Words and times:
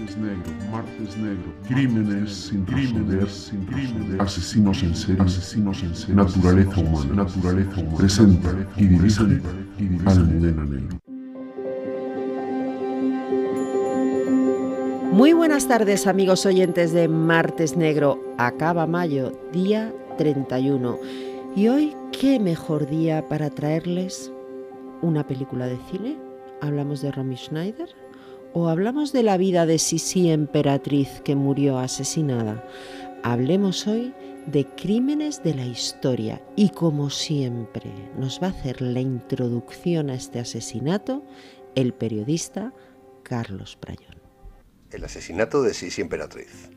Martes 0.00 0.16
negro, 0.16 0.52
martes 0.72 1.16
negro, 1.18 1.52
crímenes 1.68 2.32
sin 2.32 2.64
crímenes, 2.64 3.30
sin 3.30 3.66
crímenes, 3.66 4.18
asesinos 4.18 4.82
en 4.82 4.94
serie, 4.94 5.22
asesinos 5.22 5.82
en 5.82 5.94
serie, 5.94 6.14
naturaleza 6.14 6.80
humana, 6.80 7.14
naturaleza 7.24 7.80
humana, 7.80 7.96
presenta 7.98 8.54
y 8.78 8.86
dirige 8.86 9.42
Almudena 10.06 10.64
Negro. 10.64 10.98
Muy 15.12 15.34
buenas 15.34 15.68
tardes 15.68 16.06
amigos 16.06 16.46
oyentes 16.46 16.92
de 16.92 17.06
Martes 17.06 17.76
Negro. 17.76 18.22
Acaba 18.38 18.86
mayo, 18.86 19.32
día 19.52 19.92
31. 20.16 20.98
Y 21.56 21.68
hoy, 21.68 21.94
¿qué 22.18 22.40
mejor 22.40 22.88
día 22.88 23.28
para 23.28 23.50
traerles 23.50 24.32
una 25.02 25.26
película 25.26 25.66
de 25.66 25.76
cine? 25.90 26.16
¿Hablamos 26.62 27.02
de 27.02 27.12
Romy 27.12 27.36
Schneider? 27.36 27.99
¿O 28.52 28.68
hablamos 28.68 29.12
de 29.12 29.22
la 29.22 29.36
vida 29.36 29.64
de 29.64 29.78
Sisi 29.78 30.28
Emperatriz 30.28 31.20
que 31.24 31.36
murió 31.36 31.78
asesinada? 31.78 32.64
Hablemos 33.22 33.86
hoy 33.86 34.12
de 34.46 34.66
crímenes 34.66 35.44
de 35.44 35.54
la 35.54 35.64
historia 35.64 36.42
y 36.56 36.70
como 36.70 37.10
siempre 37.10 37.92
nos 38.18 38.42
va 38.42 38.48
a 38.48 38.50
hacer 38.50 38.82
la 38.82 39.00
introducción 39.00 40.10
a 40.10 40.14
este 40.14 40.40
asesinato 40.40 41.24
el 41.76 41.94
periodista 41.94 42.74
Carlos 43.22 43.76
Prayón. 43.76 44.20
El 44.90 45.04
asesinato 45.04 45.62
de 45.62 45.72
Sisi 45.72 46.00
Emperatriz. 46.00 46.70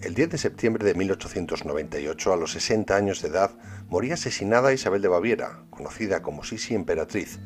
El 0.00 0.14
10 0.14 0.30
de 0.30 0.38
septiembre 0.38 0.84
de 0.84 0.94
1898, 0.94 2.32
a 2.32 2.36
los 2.36 2.50
60 2.50 2.96
años 2.96 3.22
de 3.22 3.28
edad, 3.28 3.52
moría 3.88 4.14
asesinada 4.14 4.72
Isabel 4.72 5.00
de 5.00 5.06
Baviera, 5.06 5.62
conocida 5.70 6.20
como 6.20 6.42
Sisi 6.42 6.74
Emperatriz, 6.74 7.38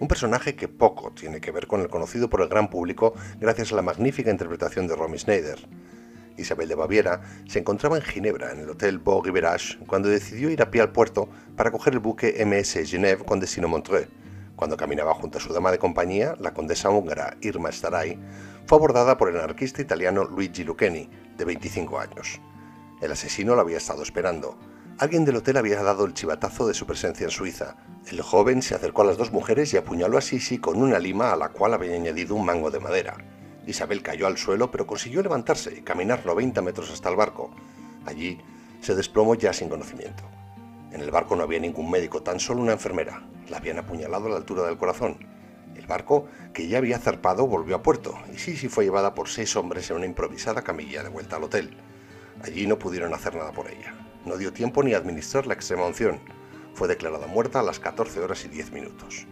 un 0.00 0.08
personaje 0.08 0.54
que 0.54 0.68
poco 0.68 1.12
tiene 1.12 1.40
que 1.40 1.50
ver 1.50 1.66
con 1.66 1.80
el 1.80 1.88
conocido 1.88 2.28
por 2.28 2.40
el 2.40 2.48
gran 2.48 2.68
público 2.68 3.14
gracias 3.40 3.72
a 3.72 3.76
la 3.76 3.82
magnífica 3.82 4.30
interpretación 4.30 4.86
de 4.86 4.96
Romy 4.96 5.18
Schneider. 5.18 5.66
Isabel 6.36 6.68
de 6.68 6.74
Baviera 6.74 7.20
se 7.48 7.60
encontraba 7.60 7.96
en 7.96 8.02
Ginebra, 8.02 8.52
en 8.52 8.60
el 8.60 8.70
Hotel 8.70 8.98
Beau 8.98 9.22
Rivage, 9.22 9.78
cuando 9.86 10.08
decidió 10.08 10.50
ir 10.50 10.62
a 10.62 10.70
pie 10.70 10.80
al 10.80 10.92
puerto 10.92 11.28
para 11.56 11.70
coger 11.70 11.94
el 11.94 12.00
buque 12.00 12.44
MS 12.44 12.88
Genève 12.88 13.24
con 13.24 13.38
destino 13.38 13.68
Montreux. 13.68 14.08
Cuando 14.56 14.76
caminaba 14.76 15.14
junto 15.14 15.38
a 15.38 15.40
su 15.40 15.52
dama 15.52 15.70
de 15.70 15.78
compañía, 15.78 16.36
la 16.40 16.54
condesa 16.54 16.90
húngara 16.90 17.36
Irma 17.40 17.70
Staray, 17.70 18.18
fue 18.66 18.78
abordada 18.78 19.16
por 19.18 19.28
el 19.28 19.36
anarquista 19.36 19.82
italiano 19.82 20.24
Luigi 20.24 20.64
Lucchini, 20.64 21.08
de 21.36 21.44
25 21.44 21.98
años. 21.98 22.40
El 23.00 23.12
asesino 23.12 23.54
la 23.54 23.62
había 23.62 23.76
estado 23.76 24.02
esperando. 24.02 24.56
Alguien 24.96 25.24
del 25.24 25.34
hotel 25.34 25.56
había 25.56 25.82
dado 25.82 26.04
el 26.04 26.14
chivatazo 26.14 26.68
de 26.68 26.74
su 26.74 26.86
presencia 26.86 27.24
en 27.24 27.30
Suiza. 27.32 27.74
El 28.06 28.22
joven 28.22 28.62
se 28.62 28.76
acercó 28.76 29.02
a 29.02 29.06
las 29.06 29.16
dos 29.16 29.32
mujeres 29.32 29.74
y 29.74 29.76
apuñaló 29.76 30.18
a 30.18 30.20
Sisi 30.20 30.58
con 30.58 30.80
una 30.80 31.00
lima 31.00 31.32
a 31.32 31.36
la 31.36 31.48
cual 31.48 31.74
había 31.74 31.96
añadido 31.96 32.36
un 32.36 32.46
mango 32.46 32.70
de 32.70 32.78
madera. 32.78 33.16
Isabel 33.66 34.02
cayó 34.02 34.28
al 34.28 34.38
suelo 34.38 34.70
pero 34.70 34.86
consiguió 34.86 35.20
levantarse 35.20 35.74
y 35.76 35.82
caminar 35.82 36.24
90 36.24 36.62
metros 36.62 36.92
hasta 36.92 37.08
el 37.08 37.16
barco. 37.16 37.50
Allí 38.06 38.40
se 38.82 38.94
desplomó 38.94 39.34
ya 39.34 39.52
sin 39.52 39.68
conocimiento. 39.68 40.22
En 40.92 41.00
el 41.00 41.10
barco 41.10 41.34
no 41.34 41.42
había 41.42 41.58
ningún 41.58 41.90
médico, 41.90 42.22
tan 42.22 42.38
solo 42.38 42.62
una 42.62 42.72
enfermera. 42.72 43.26
La 43.48 43.56
habían 43.56 43.78
apuñalado 43.78 44.26
a 44.26 44.30
la 44.30 44.36
altura 44.36 44.62
del 44.62 44.78
corazón. 44.78 45.16
El 45.74 45.88
barco, 45.88 46.28
que 46.52 46.68
ya 46.68 46.78
había 46.78 47.00
zarpado, 47.00 47.48
volvió 47.48 47.74
a 47.74 47.82
puerto 47.82 48.14
y 48.32 48.38
Sisi 48.38 48.68
fue 48.68 48.84
llevada 48.84 49.12
por 49.12 49.28
seis 49.28 49.56
hombres 49.56 49.90
en 49.90 49.96
una 49.96 50.06
improvisada 50.06 50.62
camilla 50.62 51.02
de 51.02 51.08
vuelta 51.08 51.34
al 51.34 51.42
hotel. 51.42 51.76
Allí 52.44 52.68
no 52.68 52.78
pudieron 52.78 53.12
hacer 53.12 53.34
nada 53.34 53.50
por 53.50 53.68
ella. 53.68 53.92
No 54.24 54.36
dio 54.36 54.52
tiempo 54.52 54.82
ni 54.82 54.94
a 54.94 54.98
administrar 54.98 55.46
la 55.46 55.54
extrema 55.54 55.86
unción. 55.86 56.20
Fue 56.74 56.88
declarada 56.88 57.26
muerta 57.26 57.60
a 57.60 57.62
las 57.62 57.78
14 57.78 58.20
horas 58.20 58.44
y 58.44 58.48
10 58.48 58.72
minutos. 58.72 59.26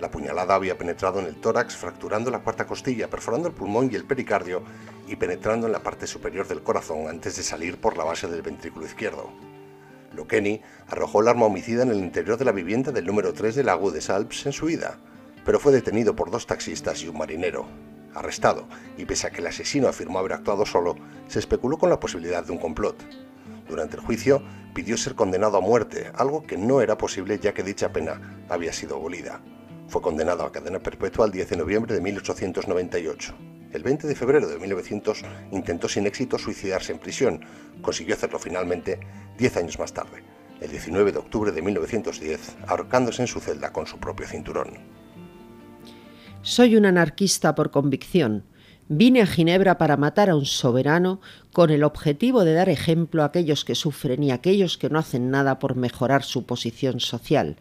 La 0.00 0.10
puñalada 0.10 0.54
había 0.54 0.78
penetrado 0.78 1.20
en 1.20 1.26
el 1.26 1.36
tórax, 1.36 1.76
fracturando 1.76 2.30
la 2.30 2.38
cuarta 2.38 2.66
costilla, 2.66 3.10
perforando 3.10 3.48
el 3.48 3.54
pulmón 3.54 3.90
y 3.92 3.96
el 3.96 4.06
pericardio 4.06 4.62
y 5.06 5.16
penetrando 5.16 5.66
en 5.66 5.72
la 5.72 5.82
parte 5.82 6.06
superior 6.06 6.48
del 6.48 6.62
corazón 6.62 7.08
antes 7.08 7.36
de 7.36 7.42
salir 7.42 7.78
por 7.78 7.98
la 7.98 8.04
base 8.04 8.26
del 8.26 8.40
ventrículo 8.40 8.86
izquierdo. 8.86 9.30
Luqueni 10.14 10.62
arrojó 10.88 11.20
el 11.20 11.28
arma 11.28 11.46
homicida 11.46 11.82
en 11.82 11.90
el 11.90 11.98
interior 11.98 12.38
de 12.38 12.46
la 12.46 12.52
vivienda 12.52 12.92
del 12.92 13.06
número 13.06 13.34
3 13.34 13.54
de 13.54 13.64
la 13.64 13.76
de 13.76 14.00
Salps 14.00 14.46
en 14.46 14.52
su 14.52 14.70
ida, 14.70 14.98
pero 15.44 15.60
fue 15.60 15.72
detenido 15.72 16.16
por 16.16 16.30
dos 16.30 16.46
taxistas 16.46 17.02
y 17.02 17.08
un 17.08 17.18
marinero. 17.18 17.66
Arrestado, 18.14 18.66
y 18.96 19.04
pese 19.04 19.26
a 19.26 19.30
que 19.30 19.40
el 19.40 19.46
asesino 19.46 19.86
afirmó 19.86 20.18
haber 20.18 20.32
actuado 20.32 20.64
solo, 20.64 20.96
se 21.28 21.38
especuló 21.38 21.78
con 21.78 21.90
la 21.90 22.00
posibilidad 22.00 22.44
de 22.44 22.52
un 22.52 22.58
complot. 22.58 22.96
Durante 23.70 23.96
el 23.96 24.02
juicio 24.02 24.42
pidió 24.74 24.96
ser 24.96 25.14
condenado 25.14 25.56
a 25.56 25.60
muerte, 25.60 26.10
algo 26.16 26.42
que 26.42 26.58
no 26.58 26.80
era 26.80 26.98
posible 26.98 27.38
ya 27.38 27.54
que 27.54 27.62
dicha 27.62 27.92
pena 27.92 28.44
había 28.48 28.72
sido 28.72 28.96
abolida. 28.96 29.40
Fue 29.86 30.02
condenado 30.02 30.44
a 30.44 30.50
cadena 30.50 30.80
perpetua 30.80 31.26
el 31.26 31.32
10 31.32 31.50
de 31.50 31.56
noviembre 31.56 31.94
de 31.94 32.00
1898. 32.00 33.32
El 33.72 33.84
20 33.84 34.08
de 34.08 34.14
febrero 34.16 34.48
de 34.48 34.58
1900 34.58 35.22
intentó 35.52 35.88
sin 35.88 36.08
éxito 36.08 36.36
suicidarse 36.36 36.90
en 36.92 36.98
prisión. 36.98 37.44
Consiguió 37.80 38.16
hacerlo 38.16 38.40
finalmente 38.40 38.98
10 39.38 39.56
años 39.58 39.78
más 39.78 39.92
tarde, 39.92 40.24
el 40.60 40.70
19 40.70 41.12
de 41.12 41.18
octubre 41.18 41.52
de 41.52 41.62
1910, 41.62 42.56
ahorcándose 42.66 43.22
en 43.22 43.28
su 43.28 43.38
celda 43.38 43.72
con 43.72 43.86
su 43.86 43.98
propio 43.98 44.26
cinturón. 44.26 44.78
Soy 46.42 46.74
un 46.74 46.86
anarquista 46.86 47.54
por 47.54 47.70
convicción, 47.70 48.44
Vine 48.92 49.22
a 49.22 49.26
Ginebra 49.26 49.78
para 49.78 49.96
matar 49.96 50.30
a 50.30 50.34
un 50.34 50.46
soberano 50.46 51.20
con 51.52 51.70
el 51.70 51.84
objetivo 51.84 52.42
de 52.42 52.54
dar 52.54 52.68
ejemplo 52.68 53.22
a 53.22 53.26
aquellos 53.26 53.64
que 53.64 53.76
sufren 53.76 54.20
y 54.24 54.32
a 54.32 54.34
aquellos 54.34 54.78
que 54.78 54.90
no 54.90 54.98
hacen 54.98 55.30
nada 55.30 55.60
por 55.60 55.76
mejorar 55.76 56.24
su 56.24 56.44
posición 56.44 56.98
social. 56.98 57.54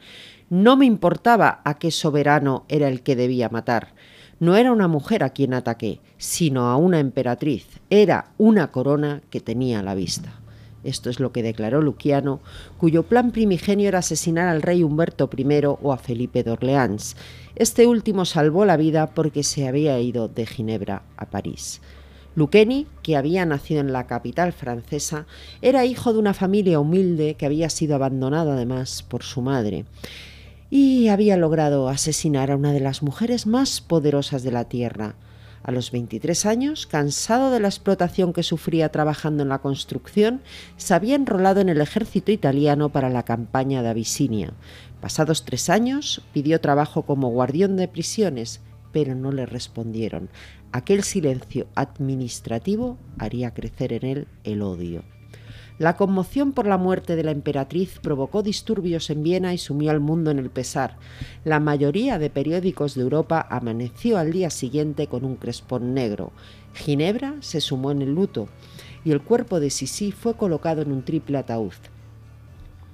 No 0.49 0.75
me 0.75 0.87
importaba 0.87 1.61
a 1.65 1.77
qué 1.77 1.91
soberano 1.91 2.65
era 2.67 2.87
el 2.87 3.03
que 3.03 3.15
debía 3.15 3.47
matar. 3.47 3.93
No 4.39 4.55
era 4.55 4.71
una 4.71 4.87
mujer 4.87 5.23
a 5.23 5.29
quien 5.29 5.53
ataqué, 5.53 5.99
sino 6.17 6.65
a 6.65 6.77
una 6.77 6.99
emperatriz. 6.99 7.79
Era 7.91 8.31
una 8.39 8.71
corona 8.71 9.21
que 9.29 9.39
tenía 9.39 9.81
a 9.81 9.83
la 9.83 9.93
vista. 9.93 10.39
Esto 10.83 11.09
es 11.09 11.19
lo 11.19 11.31
que 11.31 11.43
declaró 11.43 11.81
Luciano, 11.81 12.39
cuyo 12.77 13.03
plan 13.03 13.31
primigenio 13.31 13.89
era 13.89 13.99
asesinar 13.99 14.47
al 14.47 14.61
rey 14.61 14.81
Humberto 14.81 15.29
I 15.35 15.45
o 15.65 15.91
a 15.91 15.97
Felipe 15.97 16.41
de 16.41 16.51
Orleans. 16.51 17.17
Este 17.59 17.87
último 17.87 18.23
salvó 18.23 18.63
la 18.63 18.77
vida 18.77 19.07
porque 19.07 19.43
se 19.43 19.67
había 19.67 19.99
ido 19.99 20.29
de 20.29 20.45
Ginebra 20.45 21.03
a 21.17 21.25
París. 21.25 21.81
Lucchini, 22.33 22.87
que 23.03 23.17
había 23.17 23.45
nacido 23.45 23.81
en 23.81 23.91
la 23.91 24.07
capital 24.07 24.53
francesa, 24.53 25.25
era 25.61 25.83
hijo 25.83 26.13
de 26.13 26.19
una 26.19 26.33
familia 26.33 26.79
humilde 26.79 27.35
que 27.35 27.45
había 27.45 27.69
sido 27.69 27.95
abandonada 27.95 28.53
además 28.53 29.03
por 29.03 29.23
su 29.23 29.41
madre 29.41 29.83
y 30.69 31.09
había 31.09 31.35
logrado 31.35 31.89
asesinar 31.89 32.49
a 32.49 32.55
una 32.55 32.71
de 32.71 32.79
las 32.79 33.03
mujeres 33.03 33.45
más 33.45 33.81
poderosas 33.81 34.41
de 34.41 34.51
la 34.51 34.63
tierra, 34.69 35.15
a 35.63 35.71
los 35.71 35.91
23 35.91 36.45
años, 36.45 36.87
cansado 36.87 37.51
de 37.51 37.59
la 37.59 37.67
explotación 37.67 38.33
que 38.33 38.43
sufría 38.43 38.89
trabajando 38.89 39.43
en 39.43 39.49
la 39.49 39.59
construcción, 39.59 40.41
se 40.77 40.93
había 40.93 41.15
enrolado 41.15 41.59
en 41.59 41.69
el 41.69 41.81
ejército 41.81 42.31
italiano 42.31 42.89
para 42.89 43.09
la 43.09 43.23
campaña 43.23 43.81
de 43.83 43.89
Abisinia. 43.89 44.53
Pasados 45.01 45.45
tres 45.45 45.69
años, 45.69 46.21
pidió 46.33 46.59
trabajo 46.59 47.03
como 47.03 47.29
guardián 47.29 47.77
de 47.77 47.87
prisiones, 47.87 48.61
pero 48.91 49.15
no 49.15 49.31
le 49.31 49.45
respondieron. 49.45 50.29
Aquel 50.71 51.03
silencio 51.03 51.67
administrativo 51.75 52.97
haría 53.17 53.53
crecer 53.53 53.93
en 53.93 54.05
él 54.05 54.27
el 54.43 54.61
odio. 54.61 55.03
La 55.79 55.95
conmoción 55.95 56.51
por 56.51 56.67
la 56.67 56.77
muerte 56.77 57.15
de 57.15 57.23
la 57.23 57.31
emperatriz 57.31 57.99
provocó 58.03 58.43
disturbios 58.43 59.09
en 59.09 59.23
Viena 59.23 59.53
y 59.53 59.57
sumió 59.57 59.91
al 59.91 60.01
mundo 60.01 60.29
en 60.29 60.37
el 60.37 60.49
pesar. 60.49 60.97
La 61.45 61.61
mayoría 61.61 62.19
de 62.19 62.29
periódicos 62.29 62.95
de 62.95 63.01
Europa 63.03 63.47
amaneció 63.49 64.17
al 64.17 64.33
día 64.33 64.49
siguiente 64.49 65.07
con 65.07 65.23
un 65.23 65.37
crespón 65.37 65.93
negro. 65.93 66.33
Ginebra 66.73 67.35
se 67.39 67.61
sumó 67.61 67.91
en 67.91 68.01
el 68.01 68.13
luto 68.13 68.49
y 69.05 69.11
el 69.11 69.21
cuerpo 69.21 69.61
de 69.61 69.69
Sisi 69.69 70.11
fue 70.11 70.33
colocado 70.33 70.81
en 70.81 70.91
un 70.91 71.05
triple 71.05 71.37
ataúd. 71.37 71.71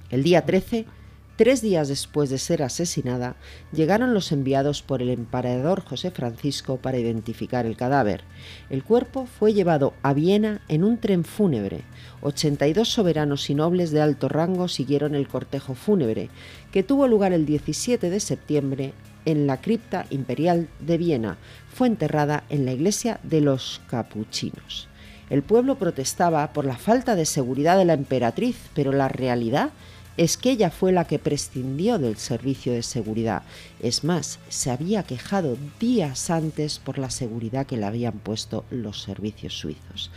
El 0.08 0.22
día 0.22 0.46
13, 0.46 0.86
Tres 1.36 1.60
días 1.60 1.88
después 1.88 2.30
de 2.30 2.38
ser 2.38 2.62
asesinada, 2.62 3.36
llegaron 3.70 4.14
los 4.14 4.32
enviados 4.32 4.80
por 4.80 5.02
el 5.02 5.10
emperador 5.10 5.84
José 5.84 6.10
Francisco 6.10 6.78
para 6.78 6.96
identificar 6.96 7.66
el 7.66 7.76
cadáver. 7.76 8.22
El 8.70 8.82
cuerpo 8.82 9.26
fue 9.26 9.52
llevado 9.52 9.92
a 10.02 10.14
Viena 10.14 10.62
en 10.68 10.82
un 10.82 10.96
tren 10.96 11.24
fúnebre. 11.24 11.82
82 12.22 12.88
soberanos 12.88 13.50
y 13.50 13.54
nobles 13.54 13.90
de 13.90 14.00
alto 14.00 14.30
rango 14.30 14.66
siguieron 14.66 15.14
el 15.14 15.28
cortejo 15.28 15.74
fúnebre, 15.74 16.30
que 16.72 16.82
tuvo 16.82 17.06
lugar 17.06 17.34
el 17.34 17.44
17 17.44 18.08
de 18.08 18.20
septiembre 18.20 18.94
en 19.26 19.46
la 19.46 19.60
cripta 19.60 20.06
imperial 20.08 20.68
de 20.80 20.96
Viena. 20.96 21.36
Fue 21.68 21.86
enterrada 21.86 22.44
en 22.48 22.64
la 22.64 22.72
iglesia 22.72 23.20
de 23.22 23.42
los 23.42 23.82
capuchinos. 23.90 24.88
El 25.28 25.42
pueblo 25.42 25.74
protestaba 25.74 26.52
por 26.52 26.64
la 26.64 26.76
falta 26.76 27.14
de 27.14 27.26
seguridad 27.26 27.76
de 27.76 27.84
la 27.84 27.94
emperatriz, 27.94 28.56
pero 28.74 28.92
la 28.92 29.08
realidad 29.08 29.70
es 30.16 30.36
que 30.36 30.50
ella 30.50 30.70
fue 30.70 30.92
la 30.92 31.06
que 31.06 31.18
prescindió 31.18 31.98
del 31.98 32.16
servicio 32.16 32.72
de 32.72 32.82
seguridad. 32.82 33.42
Es 33.80 34.04
más, 34.04 34.38
se 34.48 34.70
había 34.70 35.02
quejado 35.02 35.56
días 35.78 36.30
antes 36.30 36.78
por 36.78 36.98
la 36.98 37.10
seguridad 37.10 37.66
que 37.66 37.76
le 37.76 37.86
habían 37.86 38.18
puesto 38.18 38.64
los 38.70 39.02
servicios 39.02 39.58
suizos. 39.58 40.10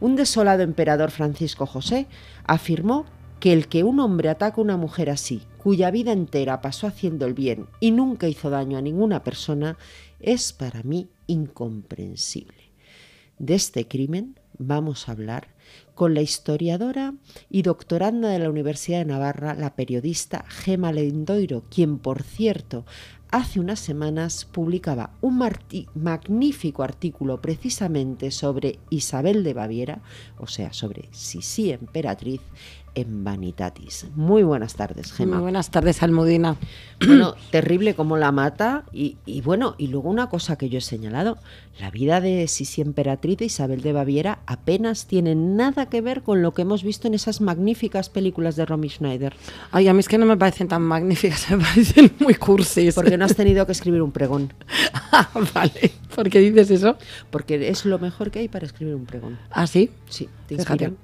Un 0.00 0.16
desolado 0.16 0.62
emperador 0.62 1.10
Francisco 1.10 1.66
José 1.66 2.06
afirmó 2.44 3.06
que 3.40 3.52
el 3.52 3.68
que 3.68 3.84
un 3.84 4.00
hombre 4.00 4.28
ataca 4.28 4.60
a 4.60 4.64
una 4.64 4.76
mujer 4.76 5.10
así, 5.10 5.42
cuya 5.58 5.90
vida 5.90 6.12
entera 6.12 6.60
pasó 6.60 6.86
haciendo 6.86 7.26
el 7.26 7.34
bien 7.34 7.66
y 7.80 7.90
nunca 7.90 8.28
hizo 8.28 8.50
daño 8.50 8.78
a 8.78 8.82
ninguna 8.82 9.22
persona, 9.24 9.76
es 10.20 10.52
para 10.52 10.82
mí 10.82 11.08
incomprensible. 11.26 12.72
De 13.38 13.54
este 13.54 13.86
crimen 13.86 14.38
vamos 14.58 15.08
a 15.08 15.12
hablar 15.12 15.48
con 15.98 16.14
la 16.14 16.20
historiadora 16.20 17.14
y 17.50 17.62
doctoranda 17.62 18.28
de 18.28 18.38
la 18.38 18.48
Universidad 18.48 19.00
de 19.00 19.06
Navarra, 19.06 19.56
la 19.56 19.74
periodista 19.74 20.44
Gema 20.46 20.92
Lendoiro, 20.92 21.64
quien, 21.68 21.98
por 21.98 22.22
cierto, 22.22 22.86
hace 23.30 23.60
unas 23.60 23.78
semanas 23.78 24.46
publicaba 24.50 25.10
un 25.20 25.42
magnífico 25.94 26.82
artículo 26.82 27.40
precisamente 27.40 28.30
sobre 28.30 28.78
Isabel 28.90 29.44
de 29.44 29.54
Baviera, 29.54 30.00
o 30.38 30.46
sea, 30.46 30.72
sobre 30.72 31.08
Sisi 31.12 31.72
emperatriz, 31.72 32.40
en 32.94 33.24
Vanitatis. 33.24 34.06
Muy 34.16 34.42
buenas 34.42 34.74
tardes, 34.74 35.12
Gemma. 35.12 35.36
Muy 35.36 35.42
buenas 35.42 35.70
tardes, 35.70 36.02
Almudina. 36.02 36.56
Bueno, 37.04 37.34
terrible 37.50 37.94
como 37.94 38.16
la 38.16 38.32
mata. 38.32 38.84
Y, 38.92 39.16
bueno, 39.42 39.74
y 39.78 39.88
luego 39.88 40.08
una 40.08 40.28
cosa 40.28 40.56
que 40.56 40.68
yo 40.68 40.78
he 40.78 40.82
señalado: 40.82 41.38
la 41.80 41.90
vida 41.90 42.20
de 42.20 42.48
Sisi 42.48 42.80
Emperatriz 42.80 43.38
de 43.38 43.44
Isabel 43.44 43.82
de 43.82 43.92
Baviera 43.92 44.40
apenas 44.46 45.06
tiene 45.06 45.34
nada 45.34 45.86
que 45.86 46.00
ver 46.00 46.22
con 46.22 46.42
lo 46.42 46.54
que 46.54 46.62
hemos 46.62 46.82
visto 46.82 47.06
en 47.06 47.14
esas 47.14 47.40
magníficas 47.40 48.08
películas 48.08 48.56
de 48.56 48.66
Romy 48.66 48.88
Schneider. 48.88 49.34
Ay, 49.70 49.88
a 49.88 49.94
mí 49.94 50.00
es 50.00 50.08
que 50.08 50.18
no 50.18 50.26
me 50.26 50.36
parecen 50.36 50.68
tan 50.68 50.82
magníficas, 50.82 51.50
me 51.50 51.58
parecen 51.58 52.12
muy 52.18 52.34
cursis. 52.34 52.94
Porque 52.94 53.16
no 53.18 53.24
has 53.24 53.34
tenido 53.34 53.66
que 53.66 53.72
escribir 53.72 54.02
un 54.02 54.12
pregón. 54.12 54.52
ah, 55.12 55.28
vale. 55.54 55.92
¿Por 56.14 56.30
qué 56.30 56.38
dices 56.40 56.70
eso? 56.70 56.96
Porque 57.30 57.68
es 57.68 57.84
lo 57.84 57.98
mejor 57.98 58.30
que 58.30 58.38
hay 58.38 58.48
para 58.48 58.64
escribir 58.64 58.94
un 58.94 59.06
pregón. 59.06 59.38
¿Ah, 59.50 59.66
sí? 59.66 59.90
Sí, 60.08 60.28
te 60.46 60.54
inspiran. 60.54 60.96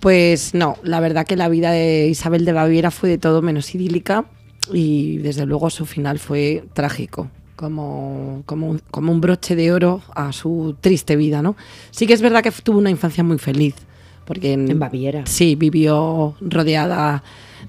Pues 0.00 0.54
no, 0.54 0.76
la 0.82 0.98
verdad 0.98 1.26
que 1.26 1.36
la 1.36 1.48
vida 1.48 1.70
de 1.70 2.08
Isabel 2.08 2.44
de 2.44 2.52
Baviera 2.52 2.90
fue 2.90 3.08
de 3.08 3.18
todo 3.18 3.40
menos 3.40 3.72
idílica 3.74 4.24
y 4.72 5.18
desde 5.18 5.46
luego 5.46 5.70
su 5.70 5.86
final 5.86 6.18
fue 6.18 6.64
trágico. 6.72 7.30
Como, 7.54 8.42
como, 8.44 8.68
un, 8.70 8.80
como 8.90 9.12
un 9.12 9.20
broche 9.20 9.54
de 9.54 9.70
oro 9.70 10.02
a 10.16 10.32
su 10.32 10.74
triste 10.80 11.14
vida, 11.14 11.42
¿no? 11.42 11.54
Sí 11.92 12.08
que 12.08 12.14
es 12.14 12.20
verdad 12.20 12.42
que 12.42 12.50
tuvo 12.50 12.78
una 12.78 12.90
infancia 12.90 13.22
muy 13.22 13.38
feliz, 13.38 13.76
porque 14.24 14.52
en 14.52 14.78
Baviera. 14.78 15.24
Sí, 15.26 15.54
vivió 15.54 16.34
rodeada 16.40 17.22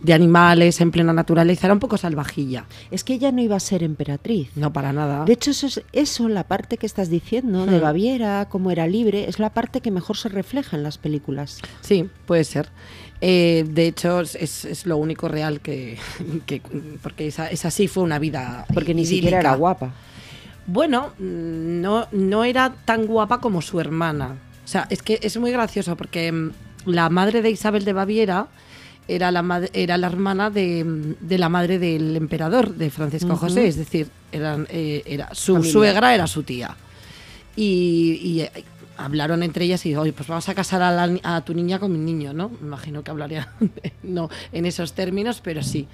de 0.04 0.14
animales 0.14 0.82
en 0.82 0.92
plena 0.92 1.14
naturaleza, 1.14 1.68
era 1.68 1.74
un 1.74 1.80
poco 1.80 1.98
salvajilla. 1.98 2.66
Es 2.92 3.04
que 3.04 3.14
ella 3.14 3.32
no 3.32 3.42
iba 3.42 3.56
a 3.56 3.60
ser 3.60 3.84
emperatriz. 3.84 4.50
No, 4.56 4.74
para 4.74 4.94
nada. 4.94 5.26
De 5.26 5.34
hecho, 5.34 5.52
eso, 5.52 5.68
es, 5.68 5.82
eso 5.94 6.28
la 6.30 6.44
parte 6.44 6.78
que 6.78 6.86
estás 6.86 7.10
diciendo 7.10 7.66
de 7.66 7.80
hmm. 7.80 7.82
Baviera, 7.82 8.48
cómo 8.50 8.70
era 8.70 8.86
libre, 8.86 9.30
es 9.30 9.40
la 9.40 9.52
parte 9.52 9.82
que 9.82 9.92
mejor 9.92 10.18
se 10.18 10.30
refleja 10.30 10.76
en 10.76 10.84
las 10.84 10.98
películas. 10.98 11.60
Sí, 11.82 12.10
puede 12.26 12.44
ser. 12.44 12.70
Eh, 13.22 13.66
de 13.70 13.88
hecho, 13.88 14.20
es, 14.20 14.86
lo 14.86 14.98
único 14.98 15.30
real 15.30 15.62
que... 15.62 15.98
porque 17.02 17.28
esa, 17.28 17.48
esa, 17.48 17.72
sí 17.72 17.88
fue 17.88 18.04
una 18.04 18.20
vida 18.20 18.66
Porque 18.74 18.94
ni 18.94 19.06
siquiera 19.06 19.40
era 19.40 19.56
guapa. 19.56 19.94
Bueno, 20.66 21.14
no, 21.20 22.08
no 22.12 22.44
era 22.44 22.74
tan 22.86 23.06
guapa 23.06 23.40
como 23.40 23.62
su 23.62 23.80
hermana. 23.80 24.38
O 24.64 24.68
sea, 24.68 24.88
es 24.90 25.02
que 25.02 25.20
es 25.22 25.38
muy 25.38 25.52
gracioso 25.52 25.96
porque 25.96 26.32
mm, 26.32 26.52
la 26.86 27.10
madre 27.10 27.42
de 27.42 27.50
Isabel 27.50 27.86
de 27.86 27.94
Baviera 27.94 28.48
era 29.08 29.32
la, 29.32 29.70
era 29.74 29.98
la 29.98 30.08
hermana 30.08 30.50
de, 30.50 31.16
la 31.30 31.50
madre 31.50 31.80
del 31.80 32.16
emperador, 32.16 32.74
de 32.74 32.90
Francisco 32.90 33.36
José, 33.36 33.68
es 33.68 33.76
decir, 33.76 34.08
eran, 34.32 34.66
eh, 34.70 35.04
era, 35.06 35.30
su 35.34 35.64
suegra 35.64 36.14
era 36.16 36.28
su 36.28 36.44
tía. 36.44 36.76
Y, 37.56 38.40
eh, 38.42 38.64
hablaron 38.96 39.44
entre 39.44 39.66
ellas 39.66 39.86
y 39.86 39.90
dijo, 39.90 40.02
oye, 40.02 40.14
pues 40.14 40.28
vamos 40.28 40.48
a 40.48 40.56
casar 40.56 40.82
a, 40.82 41.42
tu 41.42 41.54
niña 41.54 41.80
con 41.80 41.92
mi 41.92 41.98
niño, 41.98 42.34
¿no? 42.34 42.50
Me 42.50 42.68
imagino 42.68 43.04
que 43.04 43.12
hablaría 43.12 43.50
no 44.04 44.30
en 44.52 44.66
esos 44.66 44.94
términos, 44.94 45.42
pero 45.44 45.64
sí. 45.64 45.88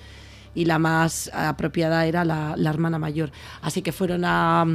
Y 0.54 0.66
la 0.66 0.80
más 0.80 1.30
apropiada 1.34 2.06
era 2.06 2.26
la, 2.26 2.56
la 2.58 2.70
hermana 2.70 3.00
mayor. 3.00 3.32
Así 3.62 3.82
que 3.82 3.92
fueron 3.92 4.24
a, 4.26 4.66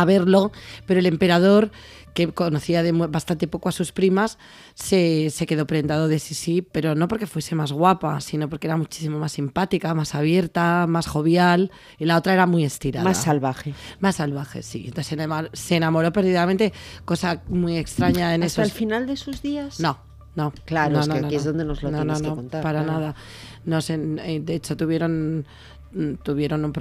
a 0.00 0.04
verlo, 0.04 0.52
pero 0.86 1.00
el 1.00 1.06
emperador 1.06 1.70
que 2.14 2.32
conocía 2.32 2.82
de 2.82 2.92
bastante 2.92 3.46
poco 3.46 3.68
a 3.68 3.72
sus 3.72 3.92
primas, 3.92 4.38
se, 4.74 5.32
quedó 5.46 5.66
prendado 5.66 6.08
de 6.08 6.18
sí, 6.18 6.62
pero 6.62 6.94
no 6.94 7.08
porque 7.08 7.26
fuese 7.26 7.54
más 7.54 7.72
guapa, 7.72 8.20
sino 8.20 8.48
porque 8.48 8.66
era 8.66 8.76
muchísimo 8.76 9.18
más 9.18 9.32
simpática, 9.32 9.94
más 9.94 10.14
abierta, 10.14 10.86
más 10.88 11.06
jovial, 11.06 11.70
y 11.98 12.04
la 12.04 12.16
otra 12.16 12.32
era 12.32 12.46
muy 12.46 12.64
estirada. 12.64 13.04
Más 13.04 13.22
salvaje. 13.22 13.74
Más 14.00 14.16
salvaje, 14.16 14.62
sí. 14.62 14.84
Entonces 14.86 15.18
se 15.52 15.76
enamoró, 15.76 16.12
perdidamente, 16.12 16.72
cosa 17.04 17.42
muy 17.48 17.76
extraña 17.76 18.34
en 18.34 18.42
eso. 18.42 18.60
¿Hasta 18.60 18.72
el 18.72 18.78
final 18.78 19.06
de 19.06 19.16
sus 19.16 19.42
días? 19.42 19.80
No. 19.80 20.10
No, 20.36 20.52
claro, 20.64 21.00
es 21.00 21.08
que 21.08 21.18
aquí 21.18 21.34
es 21.34 21.44
donde 21.44 21.64
nos 21.64 21.82
lo 21.82 21.90
tienes 21.90 22.22
que 22.22 22.28
contar. 22.28 22.62
Para 22.62 22.84
nada. 22.84 23.16
No 23.64 23.80
sé, 23.80 23.94
eh, 23.94 24.40
de 24.40 24.54
hecho, 24.54 24.76
tuvieron, 24.76 25.44
mm, 25.92 26.14
tuvieron 26.22 26.72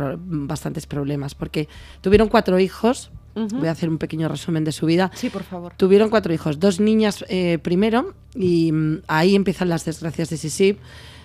bastantes 0.48 0.88
problemas 0.88 1.36
porque 1.36 1.68
tuvieron 2.02 2.28
cuatro 2.30 2.60
hijos 2.60 3.12
Voy 3.36 3.68
a 3.68 3.72
hacer 3.72 3.90
un 3.90 3.98
pequeño 3.98 4.28
resumen 4.28 4.64
de 4.64 4.72
su 4.72 4.86
vida. 4.86 5.12
Sí, 5.16 5.30
por 5.30 5.44
favor. 5.44 5.74
Tuvieron 5.78 6.10
cuatro 6.10 6.34
hijos, 6.34 6.60
dos 6.60 6.80
niñas 6.80 7.24
eh, 7.30 7.58
primero, 7.62 8.14
y 8.36 8.72
mm, 8.72 9.02
ahí 9.08 9.36
empiezan 9.36 9.70
las 9.70 9.86
desgracias 9.86 10.30
de 10.30 10.38
Sisi, 10.38 10.78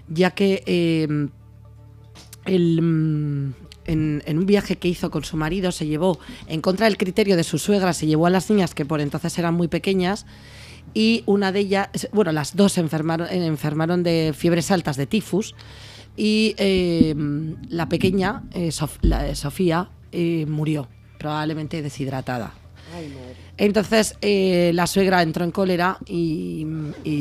ya 0.09 0.31
que 0.31 0.63
eh, 0.67 1.09
mm, 2.47 3.51
en, 3.87 4.39
un 4.39 4.47
viaje 4.47 4.77
que 4.77 4.89
hizo 4.89 5.11
con 5.11 5.25
su 5.25 5.37
marido 5.37 5.73
se 5.73 5.87
llevó, 5.87 6.19
en 6.47 6.61
contra 6.61 6.87
del 6.87 6.97
criterio 6.97 7.37
de 7.37 7.45
su 7.45 7.59
suegra, 7.59 7.93
se 7.93 8.07
llevó 8.07 8.27
a 8.27 8.31
las 8.31 8.49
niñas 8.51 8.75
que 8.75 8.85
por 8.85 9.01
entonces 9.01 9.37
eran 9.39 9.55
muy 9.55 9.69
pequeñas 9.69 10.27
y 10.93 11.25
una 11.27 11.51
de 11.51 11.61
ellas, 11.61 11.89
bueno, 12.13 12.31
las 12.33 12.55
dos 12.55 12.79
enfermaron, 12.79 13.29
enfermaron 13.31 14.03
de 14.03 14.33
fiebres 14.37 14.71
altas 14.71 14.97
de 14.97 15.07
tifus 15.07 15.55
y 16.17 16.55
eh, 16.59 17.15
la 17.69 17.89
pequeña, 17.89 18.43
Sofía, 18.71 19.89
murió 20.47 20.89
probablemente 21.19 21.83
deshidratada. 21.83 22.53
Entonces 23.57 24.17
eh, 24.21 24.73
la 24.75 24.87
suegra 24.87 25.23
entró 25.23 25.45
en 25.45 25.51
cólera 25.51 25.99
y, 26.07 26.65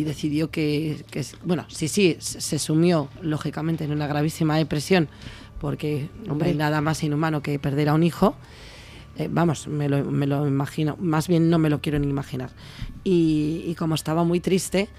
decidió 0.03 0.49
que, 0.49 1.03
bueno, 1.43 1.65
sí, 1.69 1.87
sí, 1.87 2.17
se 2.19 2.59
sumió 2.59 3.09
lógicamente 3.21 3.83
en 3.83 3.91
una 3.91 4.07
gravísima 4.07 4.57
depresión 4.57 5.09
porque 5.59 6.09
no 6.25 6.37
hay 6.43 6.55
nada 6.55 6.81
más 6.81 7.03
inhumano 7.03 7.41
que 7.41 7.57
perder 7.59 7.89
a 7.89 7.93
un 7.93 8.03
hijo. 8.03 8.35
Eh, 9.15 9.29
vamos, 9.31 9.67
me 9.67 9.87
lo, 9.87 10.03
me 10.03 10.27
lo, 10.27 10.45
imagino, 10.47 10.97
más 10.99 11.27
bien 11.27 11.49
no 11.49 11.59
me 11.59 11.69
lo 11.69 11.79
quiero 11.79 11.99
ni 11.99 12.09
imaginar. 12.09 12.49
Y, 13.03 13.73
como 13.75 13.95
estaba 13.95 14.23
muy 14.23 14.39
triste, 14.39 14.89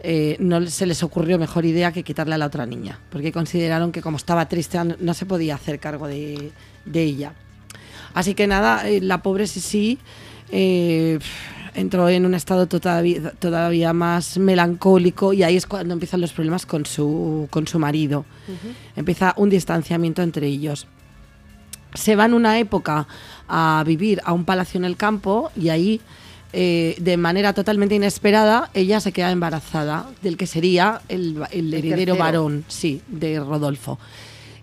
eh, 0.00 0.36
no 0.38 0.64
se 0.66 0.86
les 0.86 1.02
ocurrió 1.02 1.38
mejor 1.38 1.64
idea 1.64 1.92
que 1.92 2.04
quitarle 2.04 2.34
a 2.34 2.38
la 2.38 2.46
otra 2.46 2.66
niña, 2.66 3.00
porque 3.10 3.32
consideraron 3.32 3.92
que 3.92 4.02
como 4.02 4.16
estaba 4.16 4.48
triste 4.48 4.78
no 4.98 5.14
se 5.14 5.26
podía 5.26 5.54
hacer 5.56 5.80
cargo 5.80 6.06
de, 6.06 6.52
de 6.84 7.02
ella. 7.02 7.32
Así 8.14 8.34
que 8.34 8.46
nada, 8.46 8.88
eh, 8.88 9.00
la 9.00 9.22
pobre 9.22 9.46
sí 9.46 9.98
eh, 10.50 11.18
entró 11.74 12.08
en 12.08 12.26
un 12.26 12.34
estado 12.34 12.66
todavía, 12.66 13.30
todavía, 13.38 13.92
más 13.92 14.38
melancólico 14.38 15.32
y 15.32 15.42
ahí 15.42 15.56
es 15.56 15.66
cuando 15.66 15.94
empiezan 15.94 16.20
los 16.20 16.32
problemas 16.32 16.66
con 16.66 16.86
su, 16.86 17.46
con 17.50 17.66
su 17.66 17.78
marido. 17.78 18.24
Empieza 18.96 19.34
un 19.36 19.50
distanciamiento 19.50 20.22
entre 20.22 20.46
ellos. 20.46 20.86
Se 21.94 22.16
van 22.16 22.34
una 22.34 22.58
época 22.58 23.06
a 23.46 23.82
vivir 23.86 24.20
a 24.24 24.32
un 24.32 24.44
palacio 24.44 24.78
en 24.78 24.84
el 24.84 24.96
campo 24.96 25.50
y 25.56 25.68
ahí, 25.68 26.00
eh, 26.52 26.96
de 26.98 27.16
manera 27.16 27.52
totalmente 27.52 27.94
inesperada, 27.94 28.70
ella 28.74 29.00
se 29.00 29.12
queda 29.12 29.30
embarazada 29.30 30.06
del 30.22 30.36
que 30.36 30.46
sería 30.46 31.02
el, 31.08 31.42
heredero 31.52 32.16
varón, 32.16 32.64
sí, 32.68 33.02
de 33.08 33.38
Rodolfo. 33.40 33.98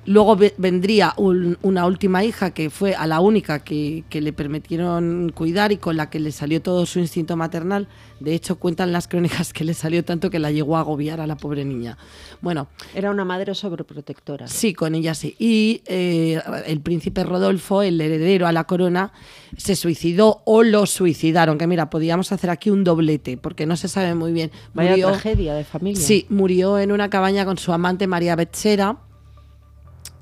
Luego 0.06 0.38
vendría 0.58 1.16
una 1.18 1.86
última 1.86 2.24
hija 2.24 2.52
que 2.52 2.70
fue 2.70 2.94
a 2.94 3.08
la 3.08 3.20
única 3.20 3.64
que, 3.64 4.04
le 4.12 4.34
permitieron 4.34 5.32
cuidar 5.34 5.72
y 5.72 5.78
con 5.78 5.98
la 5.98 6.10
que 6.10 6.20
le 6.20 6.32
salió 6.32 6.62
todo 6.62 6.86
su 6.86 7.00
instinto 7.00 7.36
maternal. 7.36 7.88
De 8.20 8.34
hecho, 8.34 8.58
cuentan 8.58 8.92
las 8.92 9.08
crónicas 9.08 9.52
que 9.52 9.64
le 9.64 9.74
salió 9.74 10.06
tanto 10.06 10.30
que 10.30 10.40
la 10.40 10.52
llegó 10.52 10.78
a 10.78 10.82
agobiar 10.82 11.20
a 11.22 11.28
la 11.28 11.36
pobre 11.38 11.66
niña. 11.66 11.98
Bueno. 12.42 12.68
Era 12.94 13.10
una 13.10 13.26
madre 13.26 13.56
sobreprotectora. 13.56 14.48
Sí, 14.48 14.74
con 14.74 14.96
ella 14.96 15.16
sí. 15.16 15.36
Y 15.40 15.82
eh, 15.88 16.40
el 16.68 16.82
príncipe 16.82 17.24
Rodolfo, 17.24 17.82
el 17.82 18.00
heredero 18.00 18.48
a 18.48 18.52
la 18.52 18.66
corona, 18.66 19.12
se 19.58 19.76
suicidó 19.76 20.44
o 20.46 20.64
lo 20.64 20.86
suicidaron. 20.86 21.58
Que 21.58 21.68
mira, 21.68 21.90
podíamos 21.90 22.32
hacer 22.32 22.52
aquí 22.52 22.70
un 22.70 22.84
doblete, 22.84 23.38
porque 23.38 23.66
no 23.66 23.76
se 23.76 23.88
sabe 23.88 24.14
muy 24.14 24.32
bien. 24.32 24.52
Vaya 24.74 24.96
tragedia 24.96 25.56
de 25.56 25.64
familia. 25.64 26.02
Sí, 26.02 26.26
murió 26.30 26.78
en 26.78 26.92
una 26.92 27.10
cabaña 27.10 27.44
con 27.44 27.58
su 27.58 27.74
amante 27.74 28.08
María 28.08 28.36
Betchera 28.36 29.05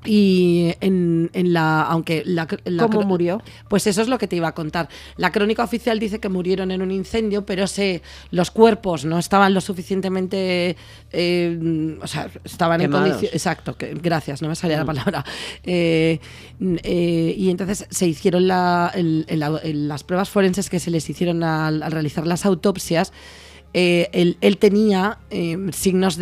y 0.04 0.74
en, 0.80 1.30
la 1.32 1.82
aunque 1.82 2.22
la, 2.24 2.46
cómo 2.46 3.02
murió 3.02 3.42
pues 3.68 3.86
eso 3.86 4.02
es 4.02 4.08
lo 4.08 4.18
que 4.18 4.28
te 4.28 4.36
iba 4.36 4.48
a 4.48 4.54
contar. 4.54 4.88
La 5.16 5.32
crónica 5.32 5.64
oficial 5.64 5.98
dice 5.98 6.20
que 6.20 6.28
murieron 6.28 6.70
en 6.70 6.82
un 6.82 6.90
incendio 6.90 7.46
pero 7.46 7.66
se 7.66 8.02
los 8.30 8.50
cuerpos 8.50 9.04
no 9.04 9.18
estaban 9.18 9.54
lo 9.54 9.60
suficientemente 9.60 10.76
eh, 11.12 11.98
o 12.00 12.06
sea 12.06 12.28
estaban 12.44 12.80
en 12.80 12.90
condiciones 12.90 13.32
exacto 13.32 13.76
que, 13.76 13.94
gracias 13.94 14.42
no 14.42 14.48
me 14.48 14.56
salía 14.56 14.78
la 14.78 14.84
mm. 14.84 14.86
palabra. 14.86 15.24
Eh, 15.64 16.20
eh, 16.60 17.34
y 17.36 17.50
entonces 17.50 17.86
se 17.90 18.06
hicieron 18.06 18.46
las 18.46 20.04
pruebas 20.04 20.28
forenses 20.28 20.70
que 20.70 20.78
se 20.78 20.90
les 20.90 21.08
hicieron 21.08 21.42
al 21.42 21.90
realizar 21.90 22.26
las 22.26 22.44
autopsias 22.44 23.12
eh, 23.76 24.36
él, 24.40 24.56
tenía 24.58 25.18
eh, 25.30 25.58
signos 25.72 26.16
mm, 26.16 26.20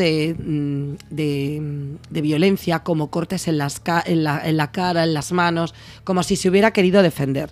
de, 1.10 1.96
violencia, 2.10 2.78
como 2.80 3.10
cortes 3.10 3.46
en, 3.46 3.58
las 3.58 3.82
en, 4.06 4.24
la, 4.24 4.72
cara, 4.72 5.04
en 5.04 5.12
las 5.12 5.32
manos, 5.32 5.74
como 6.02 6.22
si 6.22 6.36
se 6.36 6.48
hubiera 6.48 6.72
querido 6.72 7.02
defender. 7.02 7.50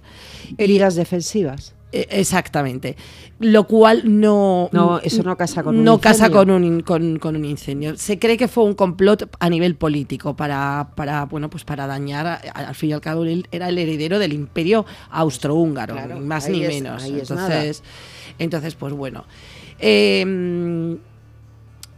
Heridas 0.57 0.95
defensivas. 0.95 1.75
Eh, 1.92 2.07
Exactamente. 2.11 2.97
Lo 3.40 3.66
cual 3.66 4.02
no. 4.21 4.69
No, 4.73 5.00
eso 5.00 5.23
no 5.23 5.37
casa 5.37 5.62
con 5.62 5.76
un 5.78 5.85
no 5.85 5.99
casa 6.00 6.26
incendio. 6.28 6.38
con 6.38 6.50
un, 6.50 6.80
con, 6.83 7.19
con 7.19 7.37
un 7.37 7.45
incendio. 7.45 7.97
Se 7.97 8.19
cree 8.19 8.37
que 8.37 8.49
fue 8.49 8.64
un 8.64 8.75
complot 8.75 9.28
a 9.38 9.50
nivel 9.50 9.75
político 9.76 10.35
para, 10.37 10.92
para 10.95 11.25
bueno, 11.26 11.50
pues 11.50 11.64
para 11.64 11.87
dañar. 11.87 12.40
al 12.54 12.75
fin 12.75 12.90
y 12.90 12.92
al 12.95 13.00
cabo, 13.00 13.25
él 13.25 13.47
era 13.50 13.69
el 13.69 13.76
heredero 13.76 14.19
del 14.19 14.33
imperio 14.33 14.87
austrohúngaro, 15.11 15.95
Claro, 15.95 16.14
ni 16.14 16.21
más 16.21 16.49
ni 16.49 16.64
es- 16.64 16.69
menos. 16.75 17.04
entonces, 17.04 17.83
entonces, 18.38 18.75
pues 18.76 18.92
bueno. 18.95 19.25
Eh, 19.80 20.99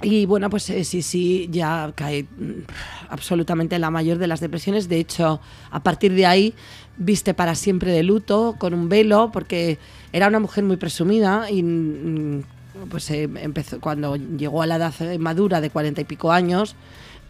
y 0.03 0.27
bueno, 0.27 0.51
pues 0.51 0.69
eh, 0.71 0.85
sí, 0.85 1.01
sí, 1.01 1.49
ya 1.51 1.93
cae 1.95 2.25
mm, 2.25 2.65
absolutamente 3.09 3.77
en 3.77 3.81
la 3.81 3.91
mayor 3.91 4.19
de 4.19 4.27
las 4.27 4.41
depresiones. 4.41 4.89
De 4.89 4.99
hecho, 4.99 5.41
a 5.71 5.83
partir 5.83 6.13
de 6.13 6.27
ahí 6.27 6.55
viste 6.97 7.35
para 7.35 7.55
siempre 7.55 7.93
de 7.93 8.03
luto, 8.03 8.57
con 8.59 8.75
un 8.75 8.89
velo, 8.89 9.31
porque 9.33 9.79
era 10.13 10.29
una 10.29 10.41
mujer 10.41 10.65
muy 10.65 10.77
presumida 10.77 11.51
y 11.51 11.63
mm, 11.63 12.43
pues 12.91 13.11
eh, 13.11 13.31
empezó 13.37 13.81
cuando 13.81 14.17
llegó 14.17 14.63
a 14.63 14.67
la 14.67 14.77
edad 14.77 14.95
eh, 15.01 15.19
madura 15.19 15.61
de 15.61 15.71
cuarenta 15.71 16.01
y 16.01 16.05
pico 16.05 16.33
años. 16.33 16.75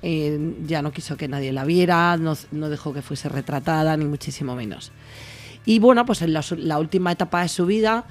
ya 0.03 0.83
no 0.83 0.91
quiso 0.91 1.17
que 1.17 1.29
nadie 1.29 1.53
la 1.53 1.65
viera, 1.65 2.17
no, 2.17 2.37
no 2.51 2.69
dejó 2.71 2.93
que 2.93 3.03
fuese 3.03 3.29
retratada, 3.29 3.97
ni 3.97 4.05
muchísimo 4.05 4.57
menos. 4.57 4.93
Y 5.65 5.79
bueno, 5.79 6.05
pues 6.05 6.23
en 6.23 6.33
la 6.33 6.79
última 6.79 7.13
etapa 7.13 7.43
de 7.43 7.49
su 7.49 7.67
vida, 7.67 8.05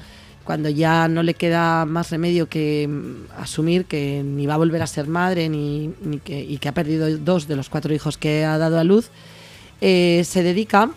cuando 0.43 0.69
ya 0.69 1.07
no 1.07 1.23
le 1.23 1.33
queda 1.33 1.85
más 1.85 2.11
remedio 2.11 2.47
que 2.47 2.87
mm, 2.87 3.41
asumir 3.41 3.85
que 3.85 4.23
ni 4.23 4.45
va 4.45 4.55
a 4.55 4.57
volver 4.57 4.81
a 4.81 4.87
ser 4.87 5.07
madre 5.07 5.49
ni, 5.49 5.93
que, 6.23 6.41
y 6.41 6.57
que 6.57 6.69
ha 6.69 6.73
perdido 6.73 7.17
dos 7.17 7.47
de 7.47 7.55
los 7.55 7.69
cuatro 7.69 7.93
hijos 7.93 8.17
que 8.17 8.45
ha 8.45 8.57
dado 8.57 8.79
a 8.79 8.83
luz, 8.83 9.09
eh, 9.81 10.23
se 10.25 10.43
dedica, 10.43 10.91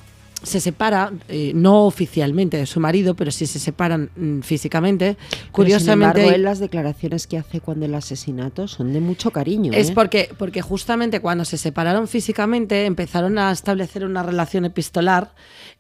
se 0.45 0.61
separa, 0.61 1.13
eh, 1.29 1.53
no 1.55 1.87
oficialmente 1.87 2.57
de 2.57 2.67
su 2.67 2.81
marido, 2.81 3.15
pero 3.15 3.31
sí 3.31 3.47
se 3.47 3.59
separan 3.59 4.11
mm, 4.17 4.41
físicamente. 4.41 5.17
Pero, 5.17 5.53
Curiosamente, 5.53 6.15
sin 6.15 6.21
embargo, 6.21 6.37
él 6.37 6.43
las 6.43 6.59
declaraciones 6.59 7.27
que 7.27 7.39
hace 7.39 7.61
cuando 7.61 7.87
el 7.87 7.95
asesinato 7.95 8.69
son 8.69 8.93
de 8.93 9.01
mucho 9.01 9.31
cariño. 9.31 9.73
Es 9.73 9.91
¿eh? 9.91 9.93
porque, 9.95 10.31
porque 10.39 10.63
justamente 10.63 11.21
cuando 11.21 11.45
se 11.45 11.59
separaron 11.59 12.09
físicamente 12.09 12.87
empezaron 12.87 13.39
a 13.39 13.51
establecer 13.51 14.05
una 14.05 14.23
relación 14.23 14.65
epistolar 14.65 15.35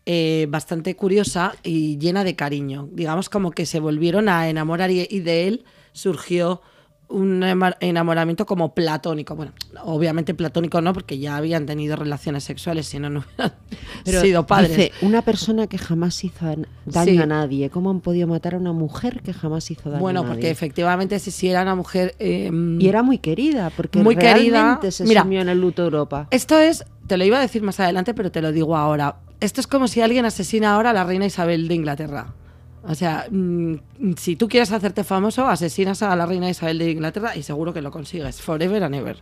eh, 0.06 0.46
bastante 0.48 0.96
curiosa 0.96 1.54
y 1.62 1.98
llena 1.98 2.24
de 2.24 2.36
cariño. 2.36 2.88
Digamos 2.92 3.28
como 3.28 3.50
que 3.50 3.66
se 3.66 3.80
volvieron 3.80 4.28
a 4.28 4.48
enamorar 4.48 4.90
y, 4.90 5.06
y 5.08 5.20
de 5.20 5.48
él 5.48 5.64
surgió 5.92 6.60
un 7.08 7.44
enamoramiento 7.80 8.46
como 8.46 8.74
platónico. 8.74 9.36
Bueno, 9.36 9.52
obviamente 9.84 10.34
platónico 10.34 10.80
no, 10.80 10.92
porque 10.92 11.18
ya 11.18 11.36
habían 11.36 11.66
tenido 11.66 11.96
relaciones 11.96 12.44
sexuales, 12.44 12.86
si 12.86 12.98
no, 12.98 13.10
no 13.10 13.20
hubieran 13.20 13.52
Pero 14.04 14.20
sido 14.20 14.46
padres. 14.46 14.70
Dice, 14.76 14.92
una 15.02 15.22
persona 15.22 15.66
que 15.66 15.78
jamás 15.78 16.22
hizo 16.24 16.46
daño 16.86 17.12
Sí. 17.12 17.18
a 17.18 17.26
nadie. 17.26 17.70
¿Cómo 17.70 17.90
han 17.90 18.00
podido 18.00 18.26
matar 18.26 18.54
a 18.54 18.58
una 18.58 18.72
mujer 18.72 19.20
que 19.22 19.32
jamás 19.32 19.70
hizo 19.70 19.90
daño 19.90 20.00
bueno, 20.00 20.20
a 20.20 20.22
nadie? 20.22 20.34
porque 20.34 20.50
efectivamente 20.50 21.18
si, 21.18 21.30
si 21.30 21.48
era 21.48 21.62
una 21.62 21.74
mujer... 21.74 22.14
eh, 22.18 22.50
Y 22.78 22.88
era 22.88 23.02
muy 23.02 23.18
querida, 23.18 23.70
porque 23.76 24.02
Muy 24.02 24.16
querida. 24.16 24.60
realmente 24.62 24.90
se 24.90 25.04
Mira, 25.04 25.22
sumió 25.22 25.40
en 25.40 25.48
el 25.48 25.60
luto 25.60 25.82
Europa. 25.84 26.26
Esto 26.30 26.58
es, 26.58 26.84
te 27.06 27.16
lo 27.16 27.24
iba 27.24 27.38
a 27.38 27.40
decir 27.40 27.62
más 27.62 27.78
adelante, 27.80 28.14
pero 28.14 28.32
te 28.32 28.40
lo 28.42 28.50
digo 28.50 28.76
ahora. 28.76 29.16
Esto 29.40 29.60
es 29.60 29.66
como 29.66 29.88
si 29.88 30.00
alguien 30.00 30.24
asesina 30.24 30.74
ahora 30.74 30.90
a 30.90 30.92
la 30.94 31.04
reina 31.04 31.26
Isabel 31.26 31.68
de 31.68 31.74
Inglaterra. 31.74 32.34
O 32.86 32.94
sea, 32.94 33.26
mm, 33.30 33.74
si 34.16 34.36
tú 34.36 34.46
quieres 34.48 34.70
hacerte 34.70 35.04
famoso, 35.04 35.46
asesinas 35.46 36.02
a 36.02 36.14
la 36.16 36.26
reina 36.26 36.50
Isabel 36.50 36.78
de 36.78 36.90
Inglaterra 36.90 37.34
y 37.34 37.42
seguro 37.42 37.72
que 37.72 37.80
lo 37.80 37.90
consigues, 37.90 38.42
forever 38.42 38.82
and 38.84 38.94
ever. 38.94 39.16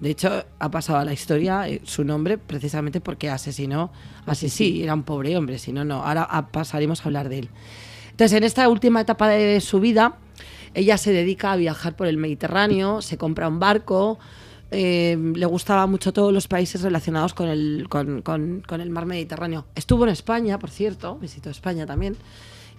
De 0.00 0.10
hecho, 0.10 0.44
ha 0.58 0.70
pasado 0.70 0.98
a 0.98 1.04
la 1.04 1.12
historia 1.14 1.66
eh, 1.68 1.80
su 1.84 2.04
nombre 2.04 2.36
precisamente 2.36 3.00
porque 3.00 3.30
asesinó 3.30 3.90
a 4.26 4.34
Sisi, 4.34 4.82
era 4.82 4.92
un 4.92 5.04
pobre 5.04 5.36
hombre, 5.38 5.58
si 5.58 5.72
no, 5.72 5.84
no. 5.84 6.04
Ahora 6.04 6.26
ah, 6.30 6.48
pasaremos 6.48 7.00
a 7.00 7.04
hablar 7.04 7.28
de 7.30 7.38
él. 7.40 7.48
Entonces, 8.10 8.36
en 8.36 8.44
esta 8.44 8.68
última 8.68 9.00
etapa 9.00 9.28
de 9.28 9.60
su 9.60 9.80
vida, 9.80 10.16
ella 10.74 10.98
se 10.98 11.12
dedica 11.12 11.52
a 11.52 11.56
viajar 11.56 11.96
por 11.96 12.08
el 12.08 12.18
Mediterráneo, 12.18 13.00
se 13.00 13.16
compra 13.16 13.48
un 13.48 13.58
barco, 13.58 14.18
eh, 14.70 15.16
le 15.34 15.46
gustaba 15.46 15.86
mucho 15.86 16.12
todos 16.12 16.30
los 16.30 16.46
países 16.46 16.82
relacionados 16.82 17.32
con 17.32 17.48
el, 17.48 17.86
con, 17.88 18.20
con- 18.20 18.62
con 18.66 18.82
el 18.82 18.90
mar 18.90 19.06
Mediterráneo. 19.06 19.64
Estuvo 19.74 20.04
en 20.04 20.10
España, 20.10 20.58
por 20.58 20.68
cierto, 20.68 21.16
visitó 21.16 21.48
España 21.48 21.86
también, 21.86 22.16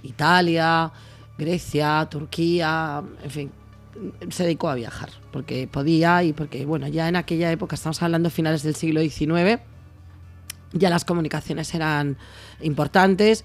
Italia, 0.04 0.92
Grecia, 1.38 2.08
Turquía, 2.10 3.02
en 3.24 3.32
fin, 3.32 3.52
se 4.30 4.44
dedicó 4.44 4.70
a 4.70 4.76
viajar 4.76 5.10
porque 5.32 5.68
podía 5.68 6.24
y 6.24 6.34
porque, 6.34 6.66
bueno, 6.66 6.88
ya 6.88 7.08
en 7.08 7.16
aquella 7.16 7.52
época, 7.52 7.76
estamos 7.76 8.02
hablando 8.02 8.30
finales 8.30 8.64
del 8.64 8.76
siglo 8.76 9.02
XIX, 9.02 9.60
ya 10.74 10.90
las 10.90 11.06
comunicaciones 11.06 11.74
eran 11.74 12.18
importantes. 12.62 13.44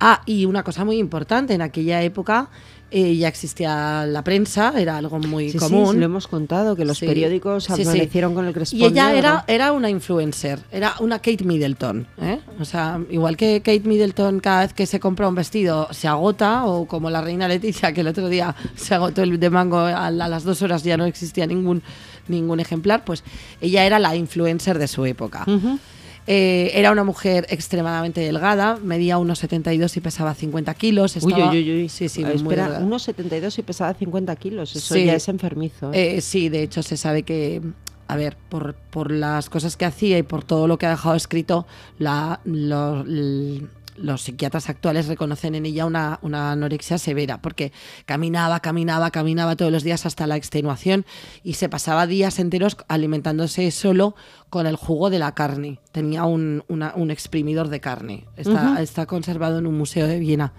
Ah, 0.00 0.22
y 0.26 0.44
una 0.46 0.62
cosa 0.62 0.84
muy 0.84 0.96
importante, 0.98 1.54
en 1.54 1.62
aquella 1.62 2.02
época 2.02 2.48
eh, 2.94 3.16
ya 3.16 3.26
existía 3.28 4.04
la 4.06 4.22
prensa, 4.22 4.74
era 4.78 4.98
algo 4.98 5.18
muy 5.18 5.46
Sí, 5.46 5.52
sí, 5.52 5.58
común. 5.58 5.92
sí, 5.94 5.98
lo 5.98 6.04
hemos 6.04 6.28
contado, 6.28 6.76
que 6.76 6.84
los 6.84 6.98
Sí. 6.98 7.06
periódicos 7.06 7.64
Sí, 7.64 7.72
sí. 7.76 7.82
amanecieron 7.82 8.34
con 8.34 8.46
el 8.46 8.52
crespón 8.52 8.80
Y 8.80 8.84
ella 8.84 9.14
era, 9.14 9.44
era 9.48 9.72
una 9.72 9.88
influencer, 9.88 10.58
era 10.70 10.94
una 11.00 11.18
Kate 11.18 11.42
Middleton. 11.42 12.06
¿eh? 12.20 12.40
O 12.60 12.66
sea, 12.66 13.00
igual 13.08 13.38
que 13.38 13.62
Kate 13.62 13.80
Middleton 13.88 14.40
cada 14.40 14.60
vez 14.60 14.74
que 14.74 14.84
se 14.84 15.00
compra 15.00 15.26
un 15.26 15.34
vestido 15.34 15.88
se 15.90 16.06
agota, 16.06 16.66
o 16.66 16.86
como 16.86 17.08
la 17.08 17.22
reina 17.22 17.48
Leticia, 17.48 17.94
que 17.94 18.02
el 18.02 18.08
otro 18.08 18.28
día 18.28 18.54
se 18.76 18.94
agotó 18.94 19.22
el 19.22 19.40
de 19.40 19.48
mango 19.48 19.78
a, 19.78 20.08
a 20.08 20.10
las 20.10 20.44
dos 20.44 20.60
horas 20.60 20.82
ya 20.84 20.98
no 20.98 21.06
existía 21.06 21.46
ningún, 21.46 21.82
ningún 22.28 22.60
ejemplar, 22.60 23.06
pues 23.06 23.24
ella 23.62 23.86
era 23.86 23.98
la 23.98 24.14
influencer 24.16 24.78
de 24.78 24.86
su 24.88 25.06
época. 25.06 25.44
Ujú. 25.46 25.78
Eh, 26.26 26.70
era 26.74 26.92
una 26.92 27.02
mujer 27.04 27.46
extremadamente 27.48 28.20
delgada, 28.20 28.78
medía 28.82 29.18
unos 29.18 29.40
72 29.40 29.96
y 29.96 30.00
pesaba 30.00 30.34
50 30.34 30.72
kilos. 30.74 31.16
Uy, 31.16 31.32
estaba- 31.32 31.50
uy, 31.50 31.58
uy, 31.58 31.82
uy. 31.82 31.88
Sí, 31.88 32.08
sí, 32.08 32.22
Ah, 32.22 32.28
muy 32.28 32.36
Espera, 32.36 32.62
delgada. 32.64 32.84
unos 32.84 33.02
72 33.02 33.58
y 33.58 33.62
pesaba 33.62 33.92
50 33.94 34.36
kilos. 34.36 34.76
Eso 34.76 34.94
Sí. 34.94 35.04
ya 35.04 35.14
es 35.14 35.28
enfermizo. 35.28 35.92
¿eh? 35.92 36.16
Eh, 36.16 36.20
sí, 36.20 36.48
de 36.48 36.62
hecho 36.62 36.82
se 36.84 36.96
sabe 36.96 37.24
que, 37.24 37.60
a 38.06 38.16
ver, 38.16 38.36
por, 38.48 38.74
por 38.74 39.10
las 39.10 39.50
cosas 39.50 39.76
que 39.76 39.84
hacía 39.84 40.16
y 40.18 40.22
por 40.22 40.44
todo 40.44 40.68
lo 40.68 40.78
que 40.78 40.86
ha 40.86 40.90
dejado 40.90 41.16
escrito, 41.16 41.66
la, 41.98 42.40
lo- 42.44 43.00
l- 43.02 43.62
los 43.96 44.22
psiquiatras 44.22 44.68
actuales 44.68 45.06
reconocen 45.06 45.54
en 45.54 45.66
ella 45.66 45.86
una, 45.86 46.18
una 46.22 46.52
anorexia 46.52 46.98
severa, 46.98 47.42
porque 47.42 47.72
caminaba, 48.06 48.60
caminaba, 48.60 49.10
caminaba 49.10 49.56
todos 49.56 49.70
los 49.72 49.82
días 49.82 50.06
hasta 50.06 50.26
la 50.26 50.36
extenuación 50.36 51.04
y 51.42 51.54
se 51.54 51.68
pasaba 51.68 52.06
días 52.06 52.38
enteros 52.38 52.76
alimentándose 52.88 53.70
solo 53.70 54.14
con 54.50 54.66
el 54.66 54.76
jugo 54.76 55.10
de 55.10 55.18
la 55.18 55.34
carne. 55.34 55.78
Tenía 55.92 56.24
un, 56.24 56.64
una- 56.68 56.92
un 56.96 57.10
exprimidor 57.10 57.68
de 57.68 57.80
carne. 57.80 58.24
Está, 58.36 58.80
está 58.82 59.06
conservado 59.06 59.58
en 59.58 59.66
un 59.66 59.76
museo 59.76 60.06
de 60.06 60.18
Viena. 60.18 60.52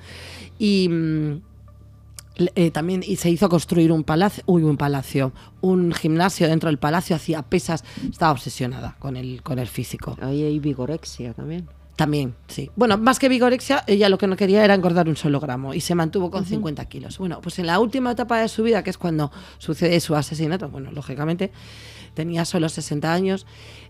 Y... 0.59 0.89
mm, 0.89 1.41
eh, 2.55 2.71
también 2.71 3.03
y 3.05 3.17
se 3.17 3.29
hizo 3.29 3.47
construir 3.47 3.91
un 3.91 4.03
palacio, 4.03 4.43
uy, 4.47 4.63
un 4.63 4.75
palacio, 4.75 5.33
un 5.61 5.91
gimnasio 5.93 6.47
dentro 6.47 6.67
del 6.67 6.79
palacio, 6.79 7.15
hacía 7.15 7.43
pesas, 7.43 7.83
estaba 8.09 8.31
obsesionada 8.31 8.95
con 8.97 9.17
el, 9.17 9.43
con 9.43 9.59
el 9.59 9.67
físico. 9.67 10.17
Ahí 10.19 10.41
hay 10.41 10.57
vigorexia 10.57 11.33
también. 11.35 11.69
También, 11.95 12.33
sí. 12.47 12.71
Bueno, 12.75 12.97
más 12.97 13.19
que 13.19 13.29
vigorexia, 13.29 13.83
ella 13.85 14.09
lo 14.09 14.17
que 14.17 14.25
no 14.25 14.35
quería 14.35 14.65
era 14.65 14.73
engordar 14.73 15.07
un 15.07 15.15
solo 15.15 15.39
gramo 15.39 15.75
y 15.75 15.79
se 15.81 15.93
mantuvo 15.93 16.31
con 16.31 16.43
50 16.45 16.85
kilos. 16.85 17.19
Bueno, 17.19 17.39
pues 17.41 17.59
en 17.59 17.67
la 17.67 17.79
última 17.79 18.11
etapa 18.11 18.39
de 18.41 18.47
su 18.47 18.63
vida, 18.63 18.83
que 18.83 18.89
es 18.89 18.97
cuando 18.97 19.31
sucede 19.59 19.99
su 19.99 20.15
asesinato, 20.15 20.69
bueno, 20.69 20.91
lógicamente, 20.91 21.51
tenía 22.15 22.45
solo 22.45 22.67
60 22.67 23.13
años, 23.13 23.45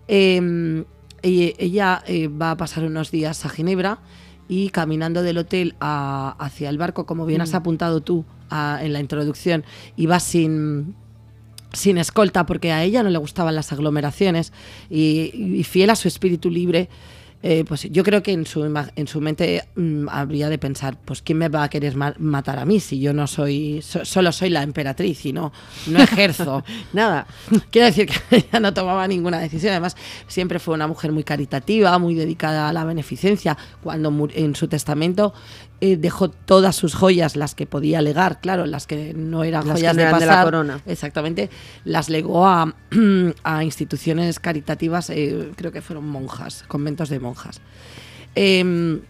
eh, 0.10 0.84
y- 1.22 1.54
ella 1.58 2.04
eh, 2.06 2.28
va 2.28 2.52
a 2.52 2.58
pasar 2.58 2.84
unos 2.84 3.10
días 3.10 3.46
a 3.46 3.50
Ginebra 3.50 4.00
y 4.50 4.70
caminando 4.70 5.24
del 5.24 5.38
hotel 5.38 5.76
a- 5.80 6.36
hacia 6.40 6.70
el 6.70 6.78
barco, 6.78 7.06
como 7.06 7.26
bien 7.26 7.40
has 7.40 7.54
apuntado 7.54 8.02
tú 8.02 8.26
a- 8.50 8.80
en 8.82 8.92
la 8.92 9.00
introducción, 9.00 9.64
iba 9.96 10.20
sin 10.20 10.96
sin 11.72 11.98
escolta 11.98 12.46
porque 12.46 12.72
a 12.72 12.84
ella 12.84 13.02
no 13.02 13.10
le 13.10 13.18
gustaban 13.18 13.56
las 13.56 13.72
aglomeraciones 13.72 14.54
y, 14.92 15.32
y 15.58 15.64
fiel 15.64 15.90
a 15.90 15.96
su 15.96 16.08
espíritu 16.08 16.52
libre 16.52 16.88
eh, 17.46 17.66
pues 17.68 17.84
yo 17.92 18.04
creo 18.06 18.24
que 18.24 18.32
en 18.32 18.46
su, 18.46 18.64
en 18.64 19.08
su 19.08 19.20
mente 19.20 19.66
mm, 19.76 20.08
habría 20.10 20.48
de 20.50 20.58
pensar, 20.58 20.98
pues 21.04 21.22
¿quién 21.22 21.38
me 21.38 21.50
va 21.50 21.64
a 21.64 21.70
querer 21.70 21.96
ma- 21.96 22.16
matar 22.18 22.58
a 22.58 22.64
mí 22.66 22.80
si 22.80 23.00
yo 23.02 23.12
no 23.14 23.28
soy, 23.28 23.82
so- 23.82 24.06
solo 24.06 24.32
soy 24.32 24.50
la 24.50 24.64
emperatriz 24.64 25.26
y 25.26 25.34
no, 25.34 25.52
no 25.88 26.02
ejerzo? 26.02 26.64
Nada. 26.94 27.28
Quiero 27.70 27.88
decir 27.88 28.08
que 28.08 28.16
ella 28.38 28.60
no 28.62 28.74
tomaba 28.74 29.06
ninguna 29.08 29.40
decisión. 29.40 29.72
Además, 29.72 29.98
siempre 30.28 30.58
fue 30.60 30.74
una 30.74 30.88
mujer 30.88 31.12
muy 31.12 31.24
caritativa, 31.26 32.00
muy 32.00 32.16
dedicada 32.16 32.70
a 32.70 32.74
la 32.74 32.86
beneficencia. 32.86 33.58
Cuando 33.84 34.30
en 34.34 34.56
su 34.56 34.70
testamento 34.70 35.34
eh, 35.82 35.98
dejó 35.98 36.30
todas 36.30 36.78
sus 36.78 36.96
joyas, 36.96 37.36
las 37.36 37.56
que 37.56 37.66
podía 37.66 38.02
legar, 38.02 38.40
claro, 38.40 38.66
las 38.66 38.88
que 38.88 39.14
no 39.14 39.44
eran 39.44 39.68
Las 39.68 39.80
joyas 39.80 39.94
no 39.96 40.02
de 40.02 40.08
eran 40.08 40.20
de 40.20 40.26
pasar. 40.26 40.38
la 40.40 40.44
corona. 40.46 40.80
Exactamente, 40.86 41.50
las 41.84 42.08
legó 42.10 42.48
a, 42.48 42.74
a 43.44 43.64
instituciones 43.66 44.40
caritativas, 44.40 45.10
eh, 45.10 45.52
creo 45.58 45.74
que 45.74 45.82
fueron 45.82 46.08
monjas, 46.08 46.64
conventos 46.70 47.10
de 47.10 47.20
monjas. 47.20 47.33
Em, 48.36 49.02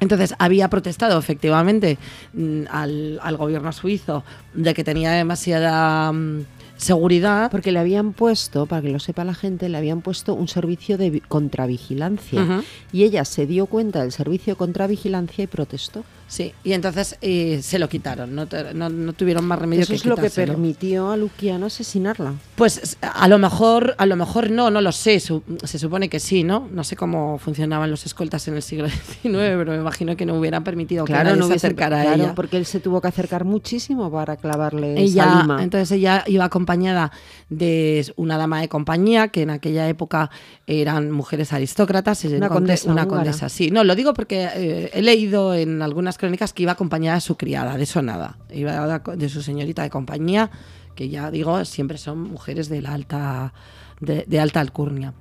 entonces, 0.00 0.34
había 0.38 0.68
protestado 0.68 1.18
efectivamente 1.18 1.98
mm, 2.34 2.62
al, 2.70 3.18
al 3.22 3.36
gobierno 3.36 3.72
suizo 3.72 4.22
de 4.52 4.74
que 4.74 4.84
tenía 4.84 5.12
demasiada 5.12 6.12
mm, 6.12 6.44
seguridad. 6.76 7.50
Porque 7.50 7.72
le 7.72 7.78
habían 7.78 8.12
puesto, 8.12 8.66
para 8.66 8.82
que 8.82 8.90
lo 8.90 8.98
sepa 8.98 9.24
la 9.24 9.34
gente, 9.34 9.68
le 9.68 9.78
habían 9.78 10.02
puesto 10.02 10.34
un 10.34 10.48
servicio 10.48 10.98
de 10.98 11.10
vi- 11.10 11.20
contravigilancia. 11.20 12.62
Y 12.92 13.04
ella 13.04 13.24
se 13.24 13.46
dio 13.46 13.66
cuenta 13.66 14.02
del 14.02 14.12
servicio 14.12 14.54
de 14.54 14.58
contravigilancia 14.58 15.44
y 15.44 15.46
protestó. 15.46 16.04
Sí, 16.26 16.52
y 16.64 16.72
entonces 16.72 17.16
eh, 17.20 17.60
se 17.62 17.78
lo 17.78 17.88
quitaron, 17.88 18.34
no, 18.34 18.46
no- 18.74 18.88
no 18.88 19.12
tuvieron 19.12 19.44
más 19.44 19.58
remedio 19.58 19.82
Eso 19.82 19.90
que 19.90 19.96
es 19.96 20.04
lo 20.06 20.16
que 20.16 20.30
permitió 20.30 21.10
a 21.10 21.16
Luquiano 21.16 21.66
asesinarla. 21.66 22.32
Pues 22.56 22.96
a 23.02 23.28
lo 23.28 23.38
mejor, 23.38 23.94
a 23.98 24.06
lo 24.06 24.16
mejor 24.16 24.50
no, 24.50 24.70
no 24.70 24.80
lo 24.80 24.90
sé. 24.90 25.20
su- 25.20 25.42
se 25.64 25.78
supone 25.78 26.08
que 26.08 26.18
sí, 26.20 26.42
¿no? 26.42 26.68
No 26.72 26.82
sé 26.82 26.96
cómo 26.96 27.38
funcionaban 27.38 27.90
los 27.90 28.06
escoltas 28.06 28.48
en 28.48 28.54
el 28.54 28.62
siglo 28.62 28.88
XIX, 29.22 29.22
pero 29.22 29.72
me 29.72 29.76
imagino 29.78 30.16
que 30.16 30.24
no 30.26 30.34
hubieran 30.38 30.64
permitido 30.64 31.04
que 31.04 31.12
nadie 31.12 31.34
se 31.34 31.40
hubiese- 31.42 31.54
acercara 31.66 32.00
a 32.00 32.04
claro, 32.04 32.22
ella. 32.24 32.34
porque 32.34 32.56
él 32.56 32.66
se 32.66 32.80
tuvo 32.80 33.00
que 33.00 33.08
acercar 33.08 33.44
muchísimo 33.44 34.10
para 34.10 34.36
clavarle 34.36 34.94
Ella, 35.00 35.24
esa 35.24 35.42
lima. 35.42 35.62
entonces 35.62 35.90
ella 35.92 36.24
iba 36.26 36.44
acompañada 36.44 37.12
de 37.50 38.12
una 38.16 38.38
dama 38.38 38.60
de 38.60 38.68
compañía, 38.68 39.28
que 39.28 39.42
en 39.42 39.50
aquella 39.50 39.88
época 39.88 40.30
eran 40.66 41.10
mujeres 41.10 41.52
aristócratas. 41.52 42.24
Una 42.24 42.48
condesa 42.48 42.90
Una 42.90 43.02
húngara. 43.04 43.22
condesa, 43.24 43.48
sí. 43.48 43.70
No, 43.70 43.84
lo 43.84 43.94
digo 43.94 44.14
porque 44.14 44.48
eh, 44.54 44.90
he 44.94 45.02
leído 45.02 45.54
en 45.54 45.82
algunas 45.82 46.13
crónicas 46.18 46.52
que 46.52 46.62
iba 46.64 46.72
acompañada 46.72 47.16
de 47.16 47.20
su 47.20 47.36
criada, 47.36 47.76
de 47.76 47.82
eso 47.84 48.02
nada. 48.02 48.38
Iba 48.50 48.98
de, 48.98 49.28
su 49.28 49.42
señorita 49.42 49.82
de 49.82 49.90
compañía, 49.90 50.50
que 50.94 51.08
ya 51.08 51.30
digo, 51.30 51.64
siempre 51.64 51.98
son 51.98 52.20
mujeres 52.20 52.68
de 52.68 52.82
la 52.82 52.92
alta, 52.94 53.52
de, 54.00 54.24
de 54.26 54.40
alta 54.40 54.60
alcurnia. 54.60 55.14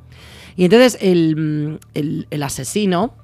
Y 0.55 0.65
entonces 0.65 0.97
el, 1.01 1.35
mm, 1.35 1.79
el- 1.95 2.27
el 2.29 2.43
asesino, 2.43 3.15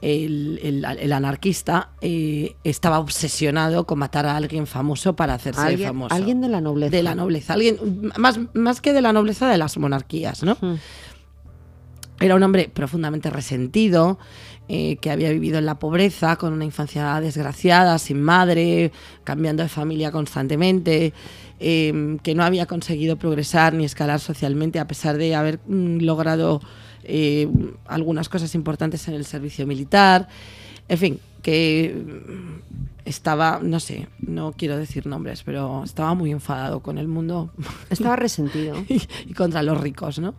el, 0.00 0.58
el- 0.64 0.84
el 0.84 1.12
anarquista, 1.12 1.90
eh, 2.00 2.56
estaba 2.64 2.98
obsesionado 2.98 3.86
con 3.86 4.00
matar 4.00 4.26
a 4.26 4.36
alguien 4.36 4.66
famoso 4.66 5.14
para 5.14 5.34
hacerse 5.34 5.60
alguien, 5.60 5.88
famoso. 5.90 6.12
alguien 6.14 6.40
de 6.40 6.48
la 6.48 6.60
nobleza. 6.60 6.90
De 6.96 7.02
la 7.04 7.14
nobleza, 7.14 7.52
alguien 7.52 8.10
más, 8.18 8.40
más 8.54 8.80
que 8.80 8.92
de 8.92 9.00
la 9.00 9.12
nobleza 9.12 9.48
de 9.48 9.58
las 9.58 9.78
monarquías, 9.78 10.42
¿no? 10.42 10.56
Era 12.20 12.36
un 12.36 12.42
hombre 12.44 12.70
profundamente 12.72 13.30
resentido, 13.30 14.18
eh, 14.68 14.96
que 14.96 15.10
había 15.10 15.30
vivido 15.30 15.58
en 15.58 15.66
la 15.66 15.78
pobreza, 15.78 16.36
con 16.36 16.52
una 16.52 16.64
infancia 16.64 17.20
desgraciada, 17.20 17.98
sin 17.98 18.22
madre, 18.22 18.92
cambiando 19.24 19.62
de 19.62 19.68
familia 19.68 20.10
constantemente, 20.12 21.12
eh, 21.58 22.18
que 22.22 22.34
no 22.34 22.44
había 22.44 22.66
conseguido 22.66 23.16
progresar 23.16 23.74
ni 23.74 23.84
escalar 23.84 24.20
socialmente 24.20 24.78
a 24.78 24.86
pesar 24.86 25.16
de 25.16 25.34
haber 25.34 25.60
mm, 25.66 25.98
logrado 25.98 26.60
eh, 27.04 27.48
algunas 27.86 28.28
cosas 28.28 28.54
importantes 28.54 29.06
en 29.08 29.14
el 29.14 29.24
servicio 29.24 29.66
militar. 29.66 30.28
En 30.88 30.98
fin, 30.98 31.20
que 31.42 31.94
mm, 31.94 33.02
estaba, 33.04 33.60
no 33.62 33.80
sé, 33.80 34.08
no 34.20 34.52
quiero 34.52 34.78
decir 34.78 35.06
nombres, 35.06 35.42
pero 35.42 35.82
estaba 35.84 36.14
muy 36.14 36.30
enfadado 36.30 36.80
con 36.80 36.98
el 36.98 37.08
mundo 37.08 37.52
Estaba 37.90 38.16
resentido. 38.26 38.76
y, 38.88 39.02
y 39.26 39.34
contra 39.34 39.62
los 39.62 39.80
ricos, 39.80 40.18
¿no? 40.18 40.34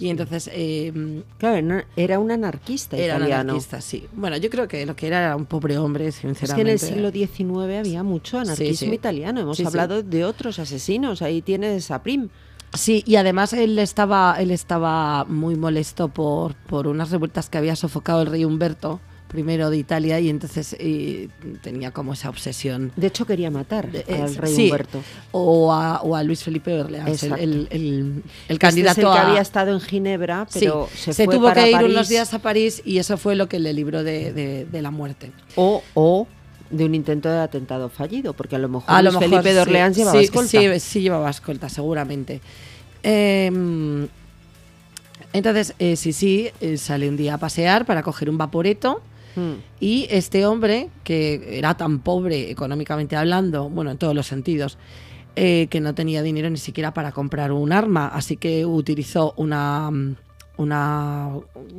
Y 0.00 0.10
entonces 0.10 0.48
eh, 0.52 1.22
Claro, 1.38 1.60
no- 1.62 1.82
era 1.96 2.18
un 2.18 2.30
anarquista 2.30 2.96
era 2.96 3.16
un 3.16 3.22
italiano. 3.22 3.40
anarquista, 3.52 3.80
sí. 3.80 4.06
Bueno, 4.12 4.36
yo 4.36 4.48
creo 4.50 4.68
que 4.68 4.86
lo 4.86 4.94
que 4.94 5.06
era 5.08 5.18
era 5.18 5.36
un 5.36 5.46
pobre 5.46 5.76
hombre, 5.78 6.06
Es 6.06 6.20
que 6.20 6.28
en 6.28 6.34
sinceramente. 6.36 6.72
el 6.72 6.78
siglo 6.78 7.10
XIX 7.10 7.78
había 7.78 8.02
mucho 8.02 8.38
anarquismo 8.38 8.88
sí. 8.90 8.94
italiano. 8.94 9.40
Hemos 9.40 9.56
Sí, 9.56 9.64
sí. 9.64 9.66
hablado 9.68 10.02
de 10.02 10.24
otros 10.24 10.58
asesinos. 10.58 11.20
Ahí 11.22 11.42
tienes 11.42 11.90
a 11.90 12.02
Prim. 12.02 12.28
Sí, 12.74 13.02
y 13.06 13.16
además 13.16 13.54
él 13.54 13.78
estaba, 13.78 14.36
él 14.38 14.50
estaba 14.50 15.24
muy 15.24 15.56
molesto 15.56 16.08
por, 16.08 16.54
por 16.54 16.86
unas 16.86 17.10
revueltas 17.10 17.48
que 17.48 17.56
había 17.58 17.74
sofocado 17.76 18.20
el 18.22 18.28
rey 18.28 18.44
Humberto 18.44 19.00
I 19.36 19.42
de 19.42 19.76
Italia 19.76 20.18
y 20.20 20.28
entonces 20.30 20.74
eh, 20.78 21.28
tenía 21.62 21.90
como 21.90 22.14
esa 22.14 22.30
obsesión. 22.30 22.92
De 22.96 23.08
hecho, 23.08 23.26
quería 23.26 23.50
matar 23.50 23.90
de- 23.92 24.04
al 24.08 24.32
eh, 24.34 24.38
rey 24.38 24.54
sí, 24.54 24.64
Humberto. 24.66 25.02
O 25.32 25.72
a, 25.72 26.00
o 26.02 26.16
a 26.16 26.22
Luis 26.22 26.42
Felipe 26.42 26.70
de 26.70 26.80
Orleans, 26.80 27.22
el, 27.22 27.32
el- 27.34 27.38
el- 27.40 27.70
el 27.70 28.22
Este 28.48 28.58
candidato 28.58 29.00
es 29.00 29.06
el 29.06 29.12
que 29.12 29.18
a- 29.18 29.28
había 29.28 29.40
estado 29.42 29.72
en 29.72 29.80
Ginebra, 29.80 30.46
pero 30.52 30.88
sí, 30.94 31.12
se, 31.12 31.24
fue 31.26 31.34
tuvo 31.36 31.46
para 31.48 31.62
que 31.64 31.70
ir 31.70 31.76
París, 31.76 31.90
unos 31.90 32.08
días 32.08 32.32
a 32.32 32.38
París 32.38 32.80
y 32.84 32.98
eso 32.98 33.16
fue 33.18 33.36
lo 33.36 33.48
que 33.48 33.58
le 33.58 33.72
libró 33.72 34.02
de, 34.02 34.32
de- 34.32 34.64
de 34.64 34.82
la 34.82 34.90
muerte. 34.90 35.30
O, 35.56 35.82
o 35.94 36.26
de 36.70 36.84
un 36.84 36.94
intento 36.94 37.28
de 37.30 37.38
atentado 37.40 37.88
fallido, 37.90 38.32
porque 38.34 38.56
a 38.56 38.58
lo 38.58 38.68
mejor 38.68 38.84
A 38.94 39.02
lo 39.02 39.10
Luis 39.10 39.20
mejor 39.20 39.28
Felipe 39.42 39.48
de 39.54 39.62
sí, 39.62 39.68
Orleans 39.68 39.96
llevaba 39.96 40.18
sí, 40.18 40.24
escolta. 40.24 40.50
Sí, 40.50 40.80
sí 40.80 41.00
llevaba 41.02 41.30
escolta, 41.30 41.68
seguramente. 41.68 42.40
Eh, 43.02 44.06
entonces, 45.32 45.74
eh, 45.78 45.96
sí, 45.96 46.12
sí, 46.12 46.48
eh, 46.60 46.76
sale 46.78 47.08
un 47.08 47.16
día 47.16 47.34
a 47.34 47.38
pasear 47.38 47.84
para 47.84 48.02
coger 48.02 48.30
un 48.30 48.38
vaporeto. 48.38 49.02
Mm. 49.38 49.52
Y 49.80 50.06
este 50.10 50.44
hombre, 50.46 50.88
que 51.04 51.58
era 51.58 51.76
tan 51.76 52.00
pobre 52.00 52.50
económicamente 52.50 53.16
hablando, 53.16 53.68
bueno, 53.70 53.90
en 53.92 53.98
todos 53.98 54.14
los 54.14 54.26
sentidos, 54.26 54.78
eh, 55.36 55.68
que 55.70 55.80
no 55.80 55.94
tenía 55.94 56.22
dinero 56.22 56.50
ni 56.50 56.56
siquiera 56.56 56.92
para 56.92 57.12
comprar 57.12 57.52
un 57.52 57.72
arma, 57.72 58.08
así 58.08 58.36
que 58.36 58.66
utilizó 58.66 59.34
una, 59.36 59.90
una, 60.56 61.30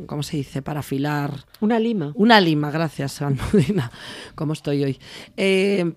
¿cómo 0.06 0.24
se 0.24 0.38
dice?, 0.38 0.62
para 0.62 0.80
afilar 0.80 1.34
Una 1.60 1.78
lima. 1.80 2.12
una 2.16 2.40
lima, 2.40 2.72
gracias, 2.72 3.22
Almudena, 3.22 3.92
como 4.36 4.54
estoy 4.54 4.84
hoy. 4.86 5.00
Eh, 5.36 5.92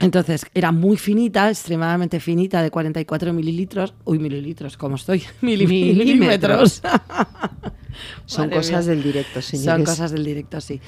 entonces, 0.00 0.46
era 0.54 0.72
muy 0.72 0.96
finita, 0.96 1.50
extremadamente 1.50 2.20
finita, 2.20 2.62
de 2.62 2.70
44 2.70 3.32
mililitros. 3.34 3.92
Uy, 4.06 4.18
mililitros, 4.18 4.76
como 4.78 4.96
estoy. 4.96 5.20
Mili- 5.42 5.68
Milímetros. 5.68 6.82
milímetros. 6.82 6.82
Son 8.26 8.50
cosas 8.50 8.86
del 8.86 9.02
directo, 9.02 9.40
Son 9.42 9.58
señores. 9.60 9.88
cosas 9.88 10.10
del 10.12 10.24
directo, 10.24 10.60
sí. 10.60 10.80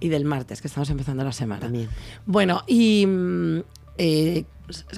Y 0.00 0.08
del 0.08 0.24
martes, 0.24 0.60
que 0.60 0.68
estamos 0.68 0.88
empezando 0.90 1.24
la 1.24 1.32
semana. 1.32 1.60
También. 1.60 1.88
Bueno, 2.26 2.62
y 2.66 3.06
mm, 3.06 3.58
eh, 3.98 4.44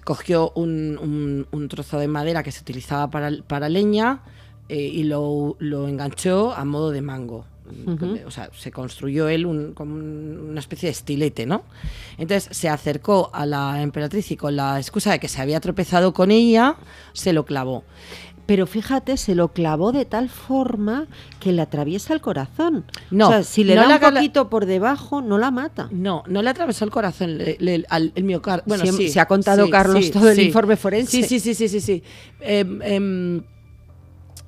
cogió 0.05 0.53
un, 0.55 0.99
un- 1.01 1.47
un 1.51 1.69
trozo 1.69 1.99
de 1.99 2.09
madera 2.09 2.43
que 2.43 2.53
se 2.53 2.61
utilizaba 2.61 3.11
para, 3.11 3.31
para 3.47 3.69
leña 3.69 4.23
eh, 4.69 4.77
y 4.81 5.05
lo, 5.05 5.57
lo 5.59 5.89
enganchó 5.89 6.53
a 6.53 6.65
modo 6.65 6.91
de 6.91 7.03
mango. 7.03 7.47
Ujú. 7.87 8.19
O 8.27 8.31
sea, 8.31 8.51
se 8.53 8.71
construyó 8.71 9.29
él 9.29 9.47
un- 9.47 9.73
como 9.73 9.95
un- 9.95 10.47
una 10.51 10.61
especie 10.61 10.89
de 10.89 10.93
estilete, 10.93 11.47
¿no? 11.47 11.63
Entonces 12.19 12.55
se 12.55 12.69
acercó 12.69 13.31
a 13.33 13.47
la 13.47 13.81
emperatriz 13.81 14.31
y 14.31 14.37
con 14.37 14.57
la 14.57 14.79
excusa 14.79 15.13
de 15.13 15.21
que 15.21 15.29
se 15.29 15.41
había 15.41 15.59
tropezado 15.61 16.13
con 16.13 16.31
ella, 16.31 16.77
se 17.15 17.33
lo 17.33 17.47
clavó. 17.47 17.85
Pero 18.53 18.67
fíjate, 18.67 19.17
se 19.17 19.35
lo 19.35 19.49
clavó 19.49 19.93
de 19.93 20.05
tal 20.05 20.29
forma 20.29 21.07
que 21.41 21.53
le 21.53 21.63
atraviesa 21.63 22.13
el 22.13 22.21
corazón. 22.21 22.85
No, 23.11 23.29
o 23.29 23.31
sea, 23.31 23.43
si 23.45 23.65
le 23.65 23.75
no 23.75 23.81
da 23.81 23.89
la 23.89 23.95
un 24.09 24.15
poquito 24.15 24.51
por 24.51 24.67
debajo, 24.67 25.23
no 25.23 25.39
la 25.39 25.51
mata. 25.51 25.89
No, 25.91 26.23
no 26.27 26.43
le 26.43 26.51
atravesó 26.51 26.85
el 26.85 26.91
corazón, 26.91 27.39
le- 27.39 27.57
le- 27.61 27.87
al, 27.89 28.13
el 28.15 28.25
miocardio. 28.25 28.65
Bueno, 28.67 28.85
Siem- 28.85 28.95
sí, 28.99 29.09
se 29.09 29.21
ha 29.21 29.27
contado 29.27 29.65
sí, 29.65 29.71
Carlos 29.71 30.05
sí, 30.05 30.11
todo 30.11 30.29
el 30.29 30.39
informe 30.41 30.77
forense. 30.77 31.11
Sí, 31.11 31.23
sí, 31.23 31.41
sí, 31.41 31.55
sí, 31.55 31.67
sí. 31.71 31.81
sí. 31.81 32.03
Em, 32.43 32.83
em, 32.83 33.39
eh, 33.39 33.43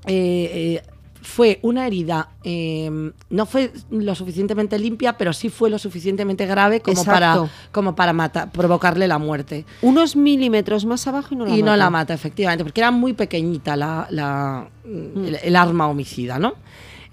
eh, 0.07 0.83
fue 1.25 1.59
una 1.63 1.87
herida, 1.87 2.29
em, 2.45 3.13
no 3.31 3.47
fue 3.47 3.73
lo 3.91 4.15
suficientemente 4.15 4.79
limpia, 4.79 5.17
pero 5.17 5.33
sí 5.33 5.49
fue 5.49 5.71
lo 5.71 5.79
suficientemente 5.79 6.45
grave 6.47 6.81
como 6.81 7.03
para, 7.05 7.49
como 7.73 7.95
para 7.97 8.13
matar, 8.13 8.53
provocarle 8.53 9.09
la 9.09 9.19
muerte. 9.19 9.65
Unos 9.83 10.17
milímetros 10.17 10.85
más 10.85 11.07
abajo 11.07 11.29
y 11.33 11.37
no 11.37 11.45
la 11.47 11.51
y 11.51 11.63
mata. 11.63 11.71
no 11.71 11.77
la 11.77 11.91
mata, 11.91 12.15
efectivamente, 12.15 12.63
porque 12.63 12.81
era 12.83 12.91
muy 12.91 13.15
pequeñita 13.15 13.75
la, 13.75 14.07
la- 14.11 14.69
Mm. 14.85 15.25
el, 15.25 15.35
el 15.43 15.57
arma 15.57 15.89
homicida, 15.89 16.39
¿no? 16.39 16.57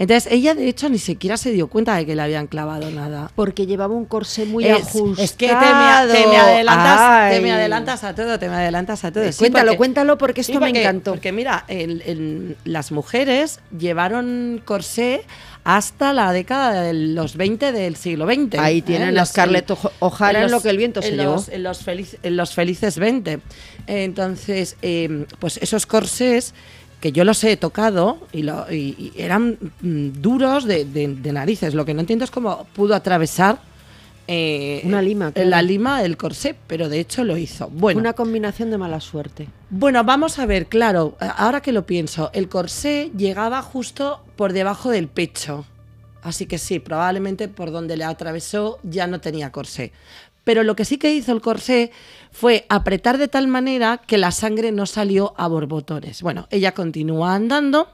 Entonces 0.02 0.32
ella, 0.34 0.56
de 0.56 0.68
hecho, 0.68 0.90
ni 0.90 0.98
siquiera 0.98 1.38
se 1.38 1.52
dio 1.52 1.68
cuenta 1.68 1.96
de 1.96 2.08
que 2.08 2.16
le 2.16 2.24
habían 2.24 2.48
clavado 2.48 2.90
nada. 2.90 3.32
Porque 3.36 3.68
llevaba 3.68 3.94
un 3.94 4.06
corsé 4.06 4.46
muy 4.46 4.66
es, 4.66 4.72
ajustado. 4.82 5.14
es 5.24 5.34
que 5.34 5.48
te 5.48 5.54
me, 5.54 5.62
te 6.12 6.28
me 6.28 6.38
adelantas, 6.38 7.32
te 7.32 7.40
me 7.42 7.52
adelantas 7.52 8.04
a 8.04 8.16
todo, 8.16 8.40
te 8.40 8.50
me 8.50 8.56
adelantas 8.56 9.06
a 9.06 9.12
todo. 9.12 9.24
Eh, 9.24 9.32
Sí, 9.32 9.38
cuéntalo, 9.38 9.68
porque- 9.72 9.78
cuéntalo 9.78 10.18
porque 10.18 10.42
esto 10.42 10.54
sí, 10.54 10.60
me 10.60 10.70
encantó. 10.70 11.12
Porque 11.12 11.32
mira, 11.32 11.66
el- 11.68 12.02
el- 12.08 12.58
las 12.66 12.92
mujeres 12.92 13.60
llevaron 13.78 14.60
corsé 14.66 15.22
hasta 15.64 16.12
la 16.14 16.32
década 16.34 16.82
de 16.82 16.94
los 16.94 17.36
20 17.38 17.72
del 17.72 17.96
siglo 17.96 18.26
XX. 18.26 18.58
Ahí 18.58 18.82
tienen 18.82 19.10
¿eh? 19.10 19.12
a 19.12 19.22
Los- 19.22 19.30
Scarlett 19.30 19.70
O'Hara 20.00 20.40
en 20.40 20.44
los- 20.46 20.52
lo 20.52 20.62
que 20.64 20.70
el 20.72 20.78
viento 20.78 21.04
se 21.04 21.12
llevó. 21.16 21.34
los- 21.34 21.50
En 21.50 21.62
los, 21.62 21.86
feliz- 21.86 22.18
en 22.24 22.36
los 22.38 22.56
felices 22.56 22.98
20. 22.98 23.40
Entonces, 23.86 24.78
eh, 24.82 25.26
pues 25.38 25.58
esos 25.58 25.86
corsés 25.86 26.54
que 27.02 27.12
yo 27.12 27.24
los 27.26 27.44
he 27.44 27.58
tocado 27.58 28.20
y, 28.32 28.44
lo- 28.44 28.72
y- 28.72 29.12
y 29.16 29.22
eran 29.22 29.58
mm, 29.82 30.22
duros 30.22 30.66
de, 30.66 30.86
de- 30.86 31.16
de 31.16 31.32
narices. 31.34 31.74
Lo 31.74 31.84
que 31.84 31.94
no 31.94 32.00
entiendo 32.02 32.24
es 32.24 32.32
cómo 32.32 32.66
pudo 32.74 32.96
atravesar 32.96 33.60
eh, 34.28 34.82
Una 34.86 35.02
lima, 35.02 35.32
claro. 35.32 35.50
la 35.50 35.62
lima 35.62 36.02
del 36.02 36.16
corsé, 36.16 36.56
pero 36.68 36.88
de 36.88 37.00
hecho 37.00 37.24
lo 37.24 37.36
hizo. 37.38 37.68
Bueno, 37.70 38.00
Una 38.00 38.14
combinación 38.14 38.70
de 38.72 38.78
mala 38.78 39.02
suerte. 39.02 39.50
bueno, 39.70 40.04
vamos 40.06 40.40
a 40.40 40.46
ver, 40.46 40.68
claro, 40.68 41.18
ahora 41.20 41.60
que 41.62 41.72
lo 41.74 41.86
pienso, 41.86 42.30
el 42.34 42.48
corsé 42.48 43.12
llegaba 43.18 43.62
justo 43.62 44.24
por 44.38 44.54
debajo 44.54 44.90
del 44.92 45.08
pecho. 45.10 45.66
Así 46.24 46.46
que 46.46 46.60
sí, 46.60 46.80
probablemente 46.80 47.48
por 47.48 47.72
donde 47.72 47.98
le 47.98 48.04
atravesó 48.04 48.78
ya 48.84 49.08
no 49.08 49.20
tenía 49.20 49.52
corsé. 49.52 49.92
Pero 50.43 50.63
lo 50.63 50.75
que 50.75 50.86
sí 50.86 50.97
que 50.97 51.13
hizo 51.13 51.32
el 51.32 51.41
corsé 51.41 51.91
fue 52.32 52.65
apretar 52.69 53.17
de 53.17 53.27
tal 53.27 53.47
manera 53.47 54.01
que 54.06 54.17
la 54.17 54.32
sangre 54.32 54.71
no 54.71 54.86
salió 54.86 55.34
a 55.38 55.47
borbotones. 55.47 56.21
Bueno, 56.21 56.47
ella 56.49 56.73
continúa 56.73 57.36
andando 57.36 57.89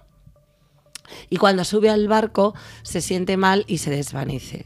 y 1.30 1.38
cuando 1.38 1.64
sube 1.64 1.90
al 1.90 2.08
barco 2.08 2.54
se 2.84 3.02
siente 3.02 3.38
mal 3.38 3.66
y 3.68 3.80
se 3.80 3.90
desvanece. 3.90 4.66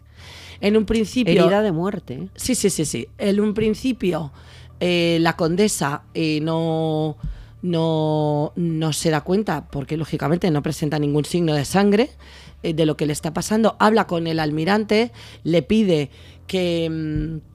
En 0.59 0.77
un 0.77 0.85
principio... 0.85 1.33
Herida 1.33 1.61
de 1.61 1.71
muerte. 1.71 2.29
Sí, 2.35 2.53
sí, 2.53 2.69
sí, 2.69 2.85
sí. 2.85 3.07
En 3.17 3.39
un 3.39 3.53
principio, 3.53 4.31
eh, 4.79 5.17
la 5.19 5.35
condesa 5.35 6.03
eh, 6.13 6.39
no, 6.41 7.17
no, 7.63 8.53
no 8.55 8.93
se 8.93 9.09
da 9.09 9.21
cuenta, 9.21 9.67
porque 9.69 9.97
lógicamente 9.97 10.51
no 10.51 10.61
presenta 10.61 10.99
ningún 10.99 11.25
signo 11.25 11.55
de 11.55 11.65
sangre 11.65 12.11
eh, 12.61 12.75
de 12.75 12.85
lo 12.85 12.95
que 12.95 13.07
le 13.07 13.13
está 13.13 13.33
pasando. 13.33 13.75
Habla 13.79 14.05
con 14.05 14.27
el 14.27 14.39
almirante, 14.39 15.11
le 15.43 15.63
pide 15.63 16.11
que, 16.45 16.89
mm, 16.89 17.50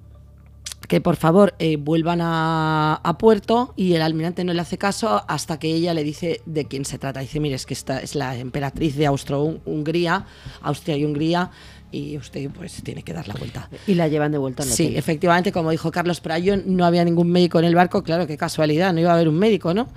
que 0.89 1.01
por 1.01 1.17
favor 1.17 1.55
eh, 1.59 1.77
vuelvan 1.77 2.21
a, 2.21 2.95
a 3.03 3.19
puerto 3.19 3.73
y 3.77 3.95
el 3.95 4.03
almirante 4.03 4.45
no 4.45 4.53
le 4.53 4.61
hace 4.61 4.79
caso 4.79 5.25
hasta 5.27 5.59
que 5.59 5.69
ella 5.75 5.93
le 5.95 6.05
dice 6.05 6.41
de 6.47 6.67
quién 6.67 6.85
se 6.85 6.99
trata. 6.99 7.21
Dice, 7.21 7.41
mire, 7.41 7.57
es 7.57 7.67
que 7.67 7.75
esta 7.75 7.99
es 7.99 8.15
la 8.15 8.37
emperatriz 8.37 8.95
de 8.97 9.07
Austro-Hungría, 9.07 10.27
Austria 10.63 10.97
y 10.97 11.05
Hungría, 11.05 11.51
y 11.91 12.17
usted 12.17 12.51
pues 12.51 12.83
tiene 12.85 13.03
que 13.03 13.13
dar 13.13 13.27
la 13.27 13.35
vuelta. 13.35 13.69
Y 13.87 13.95
la 13.95 14.07
llevan 14.07 14.31
de 14.31 14.39
vuelta 14.39 14.63
al 14.63 14.69
Sí, 14.69 14.85
hotel. 14.85 14.97
efectivamente, 14.97 15.51
como 15.51 15.71
dijo 15.73 15.91
Carlos 15.91 16.21
Prayo, 16.21 16.57
no 16.65 16.85
había 16.85 17.05
ningún 17.05 17.31
médico 17.31 17.59
en 17.59 17.65
el 17.65 17.75
barco, 17.75 18.03
claro, 18.05 18.27
qué 18.29 18.37
casualidad, 18.37 18.93
no 18.93 19.01
iba 19.01 19.11
a 19.11 19.15
haber 19.15 19.29
un 19.29 19.39
médico, 19.39 19.75
¿no? 19.75 19.89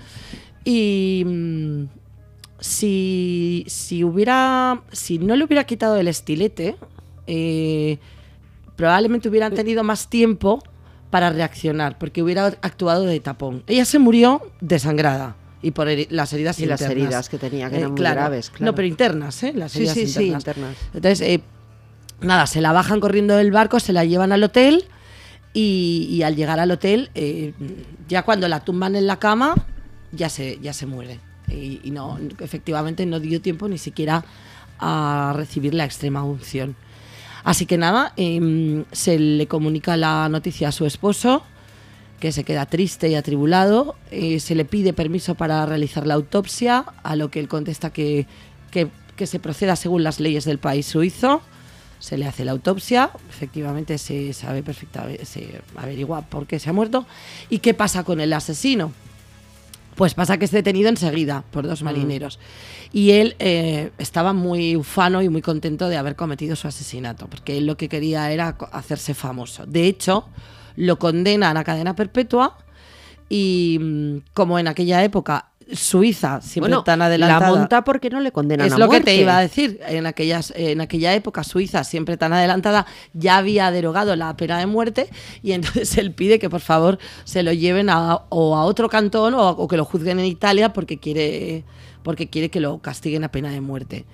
Y 0.65 1.23
mm, 1.25 1.83
si, 2.59 3.63
si 3.67 4.03
hubiera, 4.03 4.81
si 4.91 5.19
no 5.19 5.35
le 5.35 5.43
hubiera 5.43 5.65
quitado 5.65 5.97
el 5.97 6.07
estilete, 6.07 6.75
eh, 7.27 7.97
probablemente 8.79 9.27
hubieran 9.27 9.53
tenido 9.53 9.83
más 9.83 10.07
tiempo 10.09 10.63
para 11.09 11.29
reaccionar, 11.31 11.97
porque 11.97 12.23
hubiera 12.23 12.45
actuado 12.61 13.03
de 13.03 13.19
tapón. 13.19 13.61
Ella 13.67 13.83
se 13.83 13.99
murió 13.99 14.41
desangrada 14.61 15.35
y 15.61 15.71
por 15.71 15.89
heri- 15.89 16.07
las 16.09 16.31
heridas 16.31 16.57
Y 16.61 16.65
las 16.65 16.79
heridas 16.81 17.27
que 17.27 17.37
tenía, 17.37 17.69
que 17.69 17.75
Eh, 17.75 17.79
eran 17.79 17.91
muy 17.91 17.97
claro. 17.97 18.21
graves, 18.21 18.49
claro. 18.51 18.71
No, 18.71 18.75
pero 18.75 18.87
internas, 18.87 19.43
¿eh? 19.43 19.51
Las 19.53 19.75
heridas 19.75 19.95
sí, 19.95 20.07
sí, 20.07 20.19
internas. 20.27 20.41
internas. 20.43 20.77
Entonces, 20.93 21.19
eh, 21.21 21.41
nada, 22.21 22.47
se 22.47 22.61
la 22.61 22.71
bajan 22.71 23.01
corriendo 23.01 23.35
del 23.35 23.51
barco, 23.51 23.81
se 23.81 23.91
la 23.91 24.05
llevan 24.05 24.31
al 24.31 24.43
hotel 24.43 24.85
y, 25.53 26.07
y 26.09 26.23
al 26.23 26.37
llegar 26.37 26.61
al 26.61 26.71
hotel, 26.71 27.09
eh, 27.15 27.51
ya 28.07 28.23
cuando 28.23 28.47
la 28.47 28.61
tumban 28.61 28.95
en 28.95 29.07
la 29.07 29.17
cama, 29.19 29.55
ya 30.13 30.29
se, 30.29 30.57
ya 30.61 30.71
se 30.71 30.85
muere. 30.85 31.19
Y, 31.49 31.81
y 31.83 31.91
no, 31.91 32.17
efectivamente 32.39 33.05
no 33.05 33.19
dio 33.19 33.41
tiempo 33.41 33.67
ni 33.67 33.77
siquiera 33.77 34.23
a 34.79 35.33
recibir 35.35 35.73
la 35.73 35.83
extrema 35.83 36.23
unción. 36.23 36.77
Así 37.43 37.65
que 37.65 37.77
nada, 37.77 38.13
em, 38.17 38.85
se 38.91 39.17
le 39.19 39.47
comunica 39.47 39.95
la 39.97 40.27
noticia 40.29 40.69
a 40.69 40.71
su 40.71 40.85
esposo, 40.85 41.43
que 42.19 42.31
se 42.33 42.43
queda 42.43 42.65
triste 42.65 43.07
y 43.09 43.15
atribulado. 43.15 43.95
eh, 44.11 44.39
se 44.39 44.55
le 44.55 44.65
pide 44.65 44.91
permiso 44.93 45.35
para 45.35 45.65
realizar 45.65 46.05
la 46.07 46.15
autopsia, 46.15 46.83
a 47.03 47.15
lo 47.15 47.29
que 47.31 47.39
él 47.39 47.47
contesta 47.47 47.91
que, 47.91 48.25
que- 48.71 48.89
que 49.15 49.27
se 49.27 49.39
proceda 49.39 49.75
según 49.75 50.03
las 50.03 50.19
leyes 50.19 50.45
del 50.45 50.57
país 50.59 50.85
suizo. 50.85 51.41
Se 51.99 52.17
le 52.17 52.25
hace 52.25 52.45
la 52.45 52.51
autopsia, 52.51 53.11
efectivamente 53.29 53.97
se 53.97 54.31
sabe 54.33 54.63
perfectamente, 54.63 55.25
se 55.25 55.61
averigua 55.75 56.21
por 56.21 56.47
qué 56.47 56.57
se 56.59 56.69
ha 56.69 56.73
muerto. 56.73 57.05
¿Y 57.49 57.59
qué 57.59 57.73
pasa 57.73 58.03
con 58.03 58.19
el 58.21 58.31
asesino? 58.33 58.91
Pues 59.99 60.13
pasa 60.13 60.37
que 60.37 60.45
es 60.45 60.51
detenido 60.51 60.87
enseguida 60.87 61.43
por 61.51 61.67
dos 61.67 61.83
marineros. 61.83 62.39
Y 62.93 63.11
él 63.11 63.35
eh, 63.39 63.91
estaba 63.97 64.31
muy 64.31 64.77
ufano 64.77 65.21
y 65.21 65.27
muy 65.27 65.41
contento 65.41 65.89
de 65.89 65.97
haber 65.97 66.15
cometido 66.15 66.55
su 66.55 66.69
asesinato, 66.69 67.27
porque 67.27 67.57
él 67.57 67.65
lo 67.65 67.75
que 67.75 67.89
quería 67.89 68.31
era 68.31 68.55
hacerse 68.71 69.13
famoso. 69.13 69.65
De 69.65 69.87
hecho, 69.87 70.29
lo 70.77 70.97
condenan 70.99 71.57
a 71.57 71.65
cadena 71.65 71.97
perpetua 71.97 72.55
y 73.27 73.77
mm, 73.77 74.17
como 74.33 74.57
en 74.57 74.69
aquella 74.69 75.03
época 75.03 75.49
Suiza, 75.73 76.41
siempre 76.41 76.69
Bueno, 76.71 76.83
tan 76.83 77.01
adelantada... 77.01 77.51
la 77.51 77.57
monta 77.57 77.83
porque 77.83 78.09
no 78.09 78.19
le 78.19 78.31
condenan 78.31 78.67
Es 78.67 78.73
a 78.73 78.77
lo 78.77 78.85
que 78.85 78.97
muerte. 78.97 79.11
te 79.11 79.17
iba 79.21 79.37
a 79.37 79.41
decir. 79.41 79.79
En, 79.87 80.05
aquellas, 80.05 80.53
en 80.55 80.81
aquella 80.81 81.13
época, 81.13 81.43
Suiza, 81.43 81.83
siempre 81.83 82.17
tan 82.17 82.33
adelantada, 82.33 82.85
ya 83.13 83.37
había 83.37 83.71
derogado 83.71 84.15
la 84.15 84.35
pena 84.35 84.57
de 84.59 84.65
muerte 84.65 85.09
y 85.43 85.51
entonces 85.51 85.97
él 85.97 86.13
pide 86.13 86.39
que 86.39 86.49
por 86.49 86.61
favor 86.61 86.99
se 87.23 87.43
lo 87.43 87.53
lleven 87.53 87.89
a, 87.89 88.21
o 88.29 88.55
a 88.55 88.65
otro 88.65 88.89
cantón 88.89 89.33
o, 89.33 89.49
o 89.49 89.67
que 89.67 89.77
lo 89.77 89.85
juzguen 89.85 90.19
en 90.19 90.25
Italia 90.25 90.73
porque 90.73 90.97
quiere, 90.97 91.63
porque 92.03 92.29
quiere 92.29 92.49
que 92.49 92.59
lo 92.59 92.79
castiguen 92.79 93.23
a 93.23 93.31
pena 93.31 93.51
de 93.51 93.61
muerte. 93.61 94.05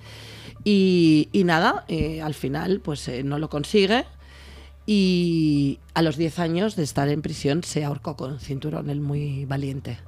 Y, 0.64 1.28
y 1.32 1.44
nada, 1.44 1.84
eh, 1.88 2.20
al 2.22 2.34
final 2.34 2.80
pues 2.80 3.06
eh, 3.08 3.22
no 3.22 3.38
lo 3.38 3.48
consigue 3.48 4.04
y 4.86 5.80
a 5.94 6.02
los 6.02 6.16
10 6.16 6.38
años 6.38 6.76
de 6.76 6.84
estar 6.84 7.08
en 7.08 7.22
prisión 7.22 7.64
se 7.64 7.84
ahorcó 7.84 8.16
con 8.16 8.32
un 8.32 8.40
cinturón, 8.40 8.88
el 8.88 9.00
muy 9.00 9.44
valiente. 9.44 9.98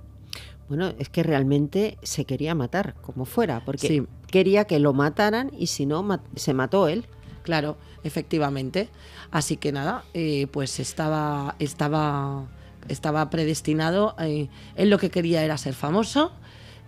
Bueno, 0.68 0.92
es 0.98 1.08
que 1.08 1.22
realmente 1.22 1.96
se 2.02 2.24
quería 2.24 2.54
matar, 2.54 2.94
como 3.00 3.24
fuera, 3.24 3.62
porque 3.64 3.88
Sí. 3.88 4.02
quería 4.26 4.64
que 4.64 4.78
lo 4.78 4.92
mataran 4.92 5.50
y 5.58 5.68
si 5.68 5.86
no, 5.86 6.06
se 6.36 6.52
mató 6.54 6.88
él. 6.88 7.06
Claro, 7.42 7.78
efectivamente. 8.04 8.88
Así 9.30 9.56
que 9.56 9.72
nada, 9.72 10.04
eh, 10.12 10.46
pues 10.52 10.78
estaba, 10.80 11.54
estaba, 11.58 12.44
estaba 12.88 13.30
predestinado. 13.30 14.14
eh, 14.20 14.48
él 14.76 14.90
lo 14.90 14.98
que 14.98 15.10
quería 15.10 15.42
era 15.42 15.56
ser 15.56 15.72
famoso. 15.74 16.32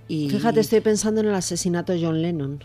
Y 0.08 0.28
Fíjate, 0.28 0.60
estoy 0.60 0.80
pensando 0.80 1.20
en 1.22 1.28
el 1.28 1.34
asesinato 1.34 1.92
de 1.92 2.04
John 2.04 2.20
Lennon. 2.20 2.62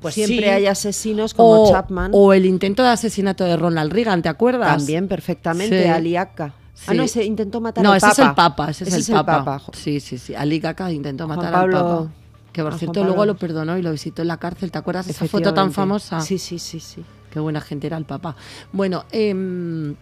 Pues 0.00 0.14
Siempre 0.14 0.36
sí. 0.46 0.50
hay 0.50 0.66
asesinos 0.66 1.32
como 1.32 1.62
o, 1.64 1.70
Chapman. 1.72 2.10
o 2.14 2.32
el 2.34 2.44
intento 2.44 2.82
de 2.82 2.90
asesinato 2.90 3.42
de 3.44 3.56
Ronald 3.56 3.90
Reagan, 3.90 4.20
¿te 4.20 4.28
acuerdas? 4.28 4.76
También 4.76 5.08
perfectamente, 5.08 5.82
Sí. 5.84 5.88
Ali 5.88 6.14
Ah, 6.86 6.94
no, 6.94 7.02
ese 7.04 7.24
intentó 7.24 7.60
matar 7.60 7.82
No, 7.84 7.92
al 7.92 7.96
ese 7.98 8.06
Papa. 8.08 8.12
es 8.22 8.28
el 8.28 8.34
Papa, 8.34 8.70
ese, 8.70 8.84
es 8.84 9.08
el 9.08 9.14
Papa. 9.24 9.58
Jo- 9.60 9.72
Sí, 9.74 10.00
sí, 10.00 10.18
sí. 10.18 10.34
Ali 10.34 10.58
Gaca 10.60 10.90
intentó 10.92 11.26
Juan 11.26 11.38
matar 11.38 11.52
Pablo- 11.52 11.78
al 11.78 11.84
Papa. 11.84 12.12
Que 12.52 12.62
por 12.62 12.74
cierto 12.78 13.02
luego 13.04 13.26
lo 13.26 13.36
perdonó 13.36 13.76
y 13.78 13.82
lo 13.82 13.90
visitó 13.90 14.22
en 14.22 14.28
la 14.28 14.36
cárcel. 14.36 14.70
¿Te 14.70 14.78
acuerdas 14.78 15.06
de 15.06 15.12
esa 15.12 15.26
foto 15.26 15.52
tan 15.54 15.72
famosa? 15.72 16.20
Sí, 16.20 16.38
sí, 16.38 16.58
sí, 16.60 16.78
sí. 16.80 17.04
Qué 17.30 17.40
buena 17.40 17.60
gente 17.60 17.88
era 17.88 17.96
el 17.96 18.04
Papa. 18.04 18.36
Bueno, 18.72 19.04
em, 19.10 19.94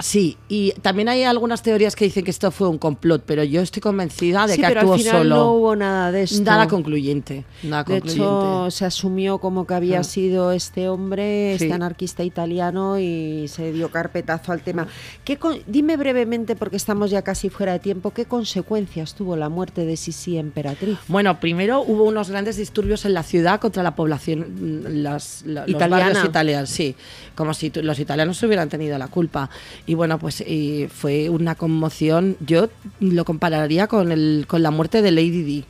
sí, 0.00 0.36
y 0.48 0.72
también 0.82 1.08
hay 1.08 1.24
algunas 1.24 1.62
teorías 1.62 1.96
que 1.96 2.04
dicen 2.04 2.24
que 2.24 2.30
esto 2.30 2.50
fue 2.50 2.68
un 2.68 2.78
complot, 2.78 3.22
pero 3.26 3.42
yo 3.44 3.60
estoy 3.62 3.80
convencida 3.80 4.46
de 4.46 4.54
Sí, 4.54 4.60
que 4.60 4.66
pero 4.68 4.80
actuó 4.80 4.94
al 4.94 5.00
final 5.00 5.18
solo. 5.18 5.34
no 5.36 5.52
hubo 5.52 5.76
nada 5.76 6.12
de 6.12 6.22
esto. 6.22 6.42
Nada 6.42 6.68
concluyente. 6.68 7.44
Nada 7.62 7.84
De 7.84 8.00
concluyente. 8.00 8.22
hecho, 8.24 8.70
se 8.70 8.84
asumió 8.84 9.38
como 9.38 9.66
que 9.66 9.74
había 9.74 10.00
Ah. 10.00 10.04
sido 10.04 10.52
este 10.52 10.88
hombre, 10.88 11.56
Sí. 11.58 11.64
este 11.64 11.74
anarquista 11.74 12.22
italiano, 12.24 12.98
y 12.98 13.46
se 13.48 13.72
dio 13.72 13.90
carpetazo 13.90 14.52
al 14.52 14.60
tema. 14.60 14.86
¿Qué 15.24 15.36
con- 15.38 15.56
Dime 15.66 15.96
brevemente, 15.96 16.56
porque 16.56 16.76
estamos 16.76 17.10
ya 17.10 17.22
casi 17.22 17.48
fuera 17.50 17.72
de 17.72 17.78
tiempo, 17.78 18.10
¿qué 18.12 18.24
consecuencias 18.26 19.14
tuvo 19.14 19.36
la 19.36 19.48
muerte 19.48 19.84
de 19.84 19.96
Sisi 19.96 20.36
Emperatriz? 20.38 20.98
Bueno, 21.08 21.40
primero 21.40 21.80
hubo 21.82 22.04
unos 22.04 22.30
grandes 22.30 22.56
disturbios 22.56 23.04
en 23.04 23.14
la 23.14 23.22
ciudad 23.22 23.60
contra 23.60 23.82
la 23.82 23.94
población, 23.96 24.40
mm, 24.40 25.02
las, 25.02 25.42
la- 25.46 25.62
los 25.62 25.70
Italiana. 25.70 26.22
italianos, 26.24 26.70
sí, 26.70 26.94
como 27.34 27.54
si 27.54 27.70
los 27.74 27.98
italianos 27.98 28.42
hubieran 28.42 28.68
tenido 28.68 28.96
la 28.98 29.08
culpa. 29.08 29.48
Y 29.86 29.94
bueno, 29.94 30.18
pues 30.18 30.44
fue 30.90 31.28
una 31.28 31.54
conmoción. 31.54 32.36
Yo 32.40 32.68
lo 33.00 33.24
compararía 33.24 33.86
con, 33.86 34.10
el, 34.10 34.46
con 34.48 34.62
la 34.62 34.70
muerte 34.70 35.00
de 35.00 35.12
Lady 35.12 35.42
Di, 35.42 35.64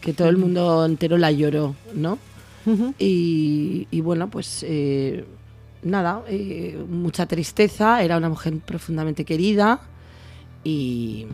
que 0.00 0.12
todo 0.12 0.28
el 0.28 0.38
mundo 0.38 0.86
entero 0.86 1.18
la 1.18 1.30
lloró, 1.32 1.74
¿no? 1.94 2.18
Y, 2.98 3.86
y 3.90 4.00
bueno, 4.02 4.28
pues 4.28 4.62
eh, 4.66 5.24
nada, 5.82 6.22
eh, 6.28 6.82
mucha 6.88 7.26
tristeza, 7.26 8.02
era 8.02 8.16
una 8.16 8.28
mujer 8.28 8.58
profundamente 8.58 9.24
querida 9.24 9.80
y, 10.64 11.26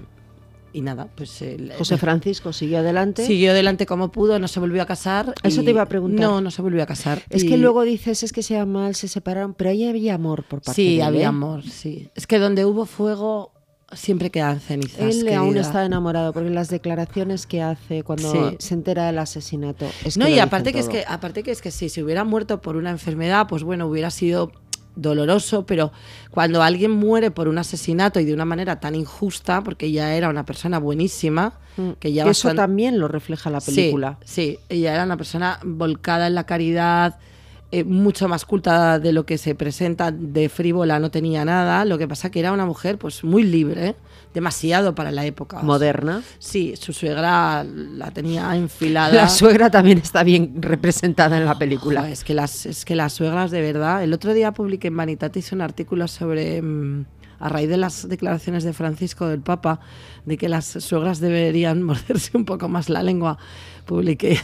y 0.74 0.82
nada, 0.82 1.08
pues... 1.14 1.40
el- 1.40 1.72
José 1.78 1.96
Francisco 1.96 2.52
siguió 2.52 2.80
adelante. 2.80 3.24
Siguió 3.26 3.52
adelante 3.52 3.86
como 3.86 4.10
pudo, 4.12 4.38
no 4.38 4.48
se 4.48 4.60
volvió 4.60 4.82
a 4.82 4.86
casar. 4.86 5.32
Eso 5.42 5.62
y- 5.62 5.64
te 5.64 5.70
iba 5.70 5.82
a 5.82 5.86
preguntar. 5.88 6.20
No, 6.20 6.40
no 6.42 6.50
se 6.50 6.60
volvió 6.60 6.82
a 6.82 6.86
casar. 6.86 7.22
Es 7.30 7.44
Y- 7.44 7.48
que 7.48 7.56
luego 7.56 7.82
dices, 7.82 8.22
es 8.22 8.32
que 8.32 8.42
se 8.42 8.54
llama 8.54 8.80
mal, 8.80 8.94
se 8.94 9.08
separaron, 9.08 9.54
pero 9.54 9.70
ahí 9.70 9.86
había 9.88 10.14
amor 10.14 10.42
por 10.42 10.60
parte 10.60 10.82
de 10.82 10.88
Sí, 10.88 10.96
él. 10.96 11.02
había 11.02 11.22
¿eh? 11.22 11.26
amor, 11.26 11.62
sí. 11.62 12.08
Es 12.14 12.26
que 12.26 12.38
donde 12.38 12.64
hubo 12.66 12.84
fuego 12.86 13.52
siempre 13.92 14.30
quedan 14.30 14.58
cenizas. 14.58 14.98
Él 14.98 15.28
aún 15.34 15.48
querida. 15.50 15.60
está 15.60 15.84
enamorado, 15.84 16.32
porque 16.32 16.50
las 16.50 16.68
declaraciones 16.68 17.46
que 17.46 17.62
hace 17.62 18.02
cuando 18.02 18.32
Sí. 18.32 18.56
se 18.58 18.74
entera 18.74 19.06
del 19.06 19.18
asesinato. 19.18 19.86
Es 20.04 20.16
no, 20.16 20.26
y 20.26 20.40
aparte 20.40 20.72
que, 20.72 20.80
es 20.80 20.88
que, 20.88 21.04
aparte 21.06 21.44
que 21.44 21.52
es 21.52 21.62
que 21.62 21.70
si 21.70 21.88
se 21.88 22.02
hubiera 22.02 22.24
muerto 22.24 22.60
por 22.60 22.74
una 22.76 22.90
enfermedad, 22.90 23.46
pues 23.48 23.62
bueno, 23.62 23.86
hubiera 23.86 24.10
sido 24.10 24.50
doloroso, 24.96 25.66
pero 25.66 25.92
cuando 26.30 26.62
alguien 26.62 26.90
muere 26.90 27.30
por 27.30 27.48
un 27.48 27.58
asesinato 27.58 28.20
y 28.20 28.24
de 28.24 28.34
una 28.34 28.44
manera 28.44 28.80
tan 28.80 28.94
injusta, 28.94 29.62
porque 29.62 29.86
ella 29.86 30.14
era 30.14 30.28
una 30.28 30.44
persona 30.44 30.78
buenísima, 30.78 31.54
Mm. 31.76 31.90
que 31.98 32.12
ya 32.12 32.24
Eso 32.28 32.54
también 32.54 33.00
lo 33.00 33.08
refleja 33.08 33.50
la 33.50 33.60
Sí, 33.60 33.74
película. 33.74 34.18
Sí, 34.24 34.60
ella 34.68 34.94
era 34.94 35.02
una 35.02 35.16
persona 35.16 35.58
volcada 35.64 36.28
en 36.28 36.36
la 36.36 36.44
caridad, 36.46 37.18
eh, 37.72 37.82
mucho 37.82 38.28
más 38.28 38.44
culta 38.44 39.00
de 39.00 39.12
lo 39.12 39.26
que 39.26 39.38
se 39.38 39.56
presenta, 39.56 40.12
de 40.12 40.48
frívola 40.48 41.00
no 41.00 41.10
tenía 41.10 41.44
nada, 41.44 41.84
lo 41.84 41.98
que 41.98 42.06
pasa 42.06 42.30
que 42.30 42.38
era 42.38 42.52
una 42.52 42.64
mujer 42.64 42.96
pues 42.98 43.24
muy 43.24 43.42
libre, 43.42 43.96
demasiado 44.34 44.94
para 44.94 45.12
la 45.12 45.24
época. 45.24 45.62
Moderna. 45.62 46.22
Sí, 46.38 46.74
su 46.76 46.92
suegra 46.92 47.64
la 47.64 48.10
tenía 48.10 48.54
enfilada. 48.56 49.14
La 49.14 49.28
suegra 49.28 49.70
también 49.70 49.98
está 49.98 50.24
bien 50.24 50.60
representada 50.60 51.38
en 51.38 51.44
la 51.44 51.56
película. 51.56 52.10
Es 52.10 52.24
que 52.24 52.34
las 52.34 52.66
es 52.66 52.84
que 52.84 52.96
las 52.96 53.12
suegras 53.12 53.50
de 53.52 53.62
verdad. 53.62 54.02
El 54.02 54.12
otro 54.12 54.34
día 54.34 54.52
publiqué 54.52 54.88
en 54.88 54.96
Vanitatis 54.96 55.52
un 55.52 55.60
artículo 55.60 56.08
sobre 56.08 56.60
mm, 56.60 57.04
a 57.38 57.48
raíz 57.48 57.68
de 57.68 57.76
las 57.76 58.08
declaraciones 58.08 58.64
de 58.64 58.72
Francisco 58.72 59.28
del 59.28 59.40
Papa 59.40 59.80
de 60.24 60.36
que 60.36 60.48
las 60.48 60.64
suegras 60.64 61.20
deberían 61.20 61.82
morderse 61.84 62.36
un 62.36 62.44
poco 62.44 62.68
más 62.68 62.88
la 62.88 63.02
lengua. 63.02 63.38
Publiqué 63.86 64.40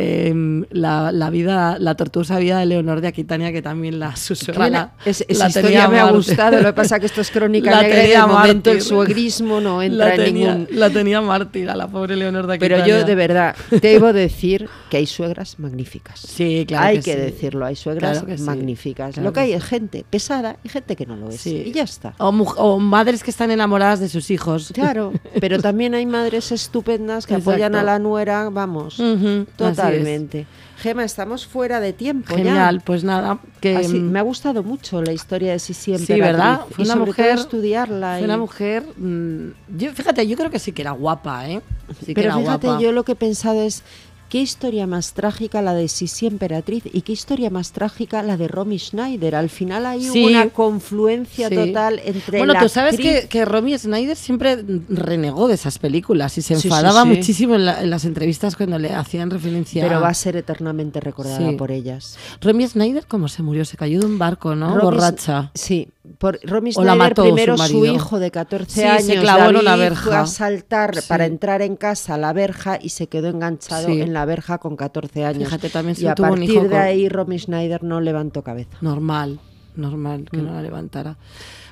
em, 0.00 0.64
la, 0.70 1.10
la 1.12 1.30
vida, 1.30 1.76
la 1.78 1.94
tortuosa 1.96 2.38
vida 2.38 2.58
de 2.60 2.66
Leonor 2.66 3.00
de 3.00 3.08
Aquitania, 3.08 3.50
que 3.52 3.62
también 3.62 3.98
la 3.98 4.14
su 4.16 4.34
suegra 4.36 4.62
Bueno, 4.62 4.78
la- 4.78 4.92
es- 5.04 5.24
la 5.28 5.34
esa 5.34 5.48
historia 5.48 5.88
me 5.88 5.98
ha 5.98 6.10
gustado, 6.10 6.56
lo 6.60 6.68
que 6.68 6.72
pasa 6.72 6.96
es 6.96 7.00
que 7.00 7.06
esto 7.06 7.20
es 7.20 7.30
crónica 7.30 7.70
La 7.72 7.82
negra 7.82 7.96
y 7.96 8.00
de 8.00 8.02
tenía 8.12 8.26
momento 8.26 8.70
el 8.70 8.80
suegrismo 8.82 9.60
no 9.60 9.82
entra 9.82 10.06
la 10.08 10.14
en 10.14 10.24
tenía, 10.24 10.54
ningún... 10.54 10.78
La 10.78 10.90
tenía 10.90 11.20
mártir 11.20 11.68
a 11.70 11.76
la 11.76 11.88
pobre 11.88 12.16
Leonor 12.16 12.46
de 12.46 12.54
Aquitania. 12.54 12.84
Pero 12.84 13.00
yo 13.00 13.04
de 13.06 13.14
verdad 13.14 13.56
debo 13.82 14.12
decir 14.12 14.68
que 14.90 14.98
hay 14.98 15.06
suegras 15.06 15.58
magníficas. 15.58 16.20
Sí, 16.20 16.64
claro 16.66 16.86
hay 16.86 16.96
que 16.98 17.02
que, 17.02 17.12
sí. 17.14 17.18
decirlo, 17.18 17.66
hay 17.66 17.74
suegras 17.76 18.12
Claro 18.12 18.26
que 18.26 18.38
sí, 18.38 18.44
magníficas. 18.44 19.14
claro 19.14 19.28
lo 19.28 19.32
que 19.32 19.38
que 19.38 19.40
hay 19.40 19.52
es 19.52 19.64
gente 19.64 20.04
pesada 20.08 20.56
y 20.64 20.68
gente 20.68 20.94
que 20.96 21.06
no 21.06 21.16
lo 21.16 21.28
es. 21.30 21.40
Sí. 21.40 21.64
Y 21.66 21.72
ya 21.72 21.82
está. 21.82 22.14
O, 22.18 22.28
o 22.28 22.78
madres 22.78 23.22
que 23.24 23.30
están 23.30 23.50
enamoradas 23.50 24.00
de 24.00 24.08
sus 24.08 24.30
hijos. 24.30 24.70
Claro, 24.72 25.12
pero 25.40 25.58
también 25.62 25.94
hay 25.94 26.06
madres 26.06 26.50
estupendas 26.52 27.26
que 27.26 27.34
apoyan 27.34 27.74
a 27.74 27.82
la 27.82 27.98
nuera, 27.98 28.48
vamos, 28.50 28.98
es. 29.00 29.46
Totalmente. 29.90 30.46
Gema, 30.78 31.02
estamos 31.04 31.44
fuera 31.46 31.80
de 31.80 31.92
tiempo 31.92 32.30
ya. 32.30 32.36
Genial, 32.36 32.82
pues 32.84 33.02
nada. 33.02 33.38
Que, 33.60 33.76
Así, 33.76 33.98
mm, 33.98 34.10
me 34.12 34.18
ha 34.20 34.22
gustado 34.22 34.62
mucho 34.62 35.02
la 35.02 35.12
historia 35.12 35.50
de 35.52 35.58
Sisi 35.58 35.96
Sí, 35.98 36.12
Emperatriz. 36.12 36.20
¿verdad? 36.20 36.60
Fue 36.70 36.84
una 36.84 36.96
mujer- 36.96 37.38
estudiarla. 37.38 38.12
Fue 38.12 38.20
y- 38.20 38.24
una 38.24 38.36
mujer. 38.38 38.84
mm, 38.96 39.48
yo, 39.76 39.92
fíjate, 39.92 40.26
yo 40.28 40.36
creo 40.36 40.50
que 40.50 40.60
sí 40.60 40.70
que 40.70 40.82
era 40.82 40.92
guapa, 40.92 41.48
¿eh? 41.48 41.60
Sí 42.00 42.06
que 42.06 42.14
Pero 42.14 42.28
era 42.28 42.38
fíjate, 42.38 42.66
guapa. 42.68 42.82
yo 42.82 42.92
lo 42.92 43.04
que 43.04 43.12
he 43.12 43.16
pensado 43.16 43.60
es 43.62 43.82
qué 44.28 44.40
historia 44.40 44.86
más 44.86 45.12
trágica 45.14 45.62
la 45.62 45.74
de 45.74 45.88
Sisi 45.88 46.26
Emperatriz 46.26 46.84
y 46.92 47.00
qué 47.02 47.12
historia 47.12 47.48
más 47.50 47.72
trágica 47.72 48.22
la 48.22 48.36
de 48.36 48.46
Romy 48.48 48.78
Schneider. 48.78 49.34
Al 49.34 49.48
final 49.48 49.86
hay 49.86 50.02
Sí. 50.04 50.24
una 50.24 50.48
confluencia 50.50 51.48
Sí. 51.48 51.54
total 51.54 52.00
entre 52.04 52.38
Bueno, 52.38 52.52
la 52.52 52.60
tú 52.60 52.68
sabes 52.68 52.94
actriz- 52.98 53.22
que, 53.22 53.28
que 53.28 53.44
Romy 53.44 53.76
Snyder 53.78 54.16
siempre 54.16 54.62
renegó 54.88 55.48
de 55.48 55.54
esas 55.54 55.78
películas 55.78 56.36
y 56.38 56.42
se 56.42 56.54
enfadaba 56.54 57.02
sí. 57.04 57.08
muchísimo 57.08 57.54
en, 57.54 57.64
la- 57.66 57.82
en 57.82 57.90
las 57.90 58.04
entrevistas 58.04 58.56
cuando 58.56 58.78
le 58.78 58.92
hacían 58.92 59.30
referencia 59.30 59.82
pero 59.86 60.00
va 60.00 60.08
a 60.08 60.14
ser 60.14 60.36
eternamente 60.36 61.00
recordada 61.00 61.52
por 61.56 61.70
ellas. 61.70 62.16
Romy 62.40 62.66
Snyder, 62.66 63.06
¿cómo 63.06 63.28
se 63.28 63.42
murió? 63.42 63.64
Se 63.64 63.76
cayó 63.76 64.00
de 64.00 64.06
un 64.06 64.18
barco, 64.18 64.54
¿no? 64.54 64.74
Romy- 64.76 64.82
Borracha. 64.82 65.50
Sí, 65.54 65.88
por 66.18 66.38
Romy 66.42 66.70
la 66.70 66.74
Schneider 66.74 66.96
mató 66.98 67.22
primero 67.22 67.58
su 67.58 67.84
hijo 67.86 68.18
de 68.18 68.30
14 68.30 68.70
Sí, 68.72 68.80
se 68.80 68.86
años 69.12 69.22
clavó 69.22 69.50
en 69.50 69.56
una 69.56 69.70
David, 69.70 69.82
verja. 69.82 70.02
fue 70.04 70.16
a 70.16 70.26
saltar 70.26 70.94
Sí. 70.96 71.08
para 71.08 71.26
entrar 71.26 71.62
en 71.62 71.76
casa 71.76 72.14
a 72.14 72.18
la 72.18 72.32
verja 72.32 72.78
y 72.80 72.88
se 72.90 73.06
quedó 73.08 73.28
enganchado 73.28 73.86
Sí. 73.88 74.00
en 74.00 74.12
la 74.12 74.24
verja 74.24 74.58
con 74.58 74.76
14 74.76 75.24
años. 75.24 75.44
Fíjate, 75.44 75.68
también 75.70 75.96
y 76.00 76.06
a 76.06 76.14
tuvo 76.14 76.26
un 76.28 76.32
partir 76.32 76.50
hijo 76.50 76.62
de 76.64 76.68
con- 76.70 76.78
ahí 76.78 77.08
Romy 77.08 77.38
Schneider 77.38 77.82
no 77.84 78.00
levantó 78.00 78.42
cabeza. 78.42 78.76
Normal, 78.80 79.40
normal 79.76 80.26
que 80.30 80.38
Mm. 80.38 80.46
no 80.46 80.54
la 80.54 80.62
levantara. 80.62 81.16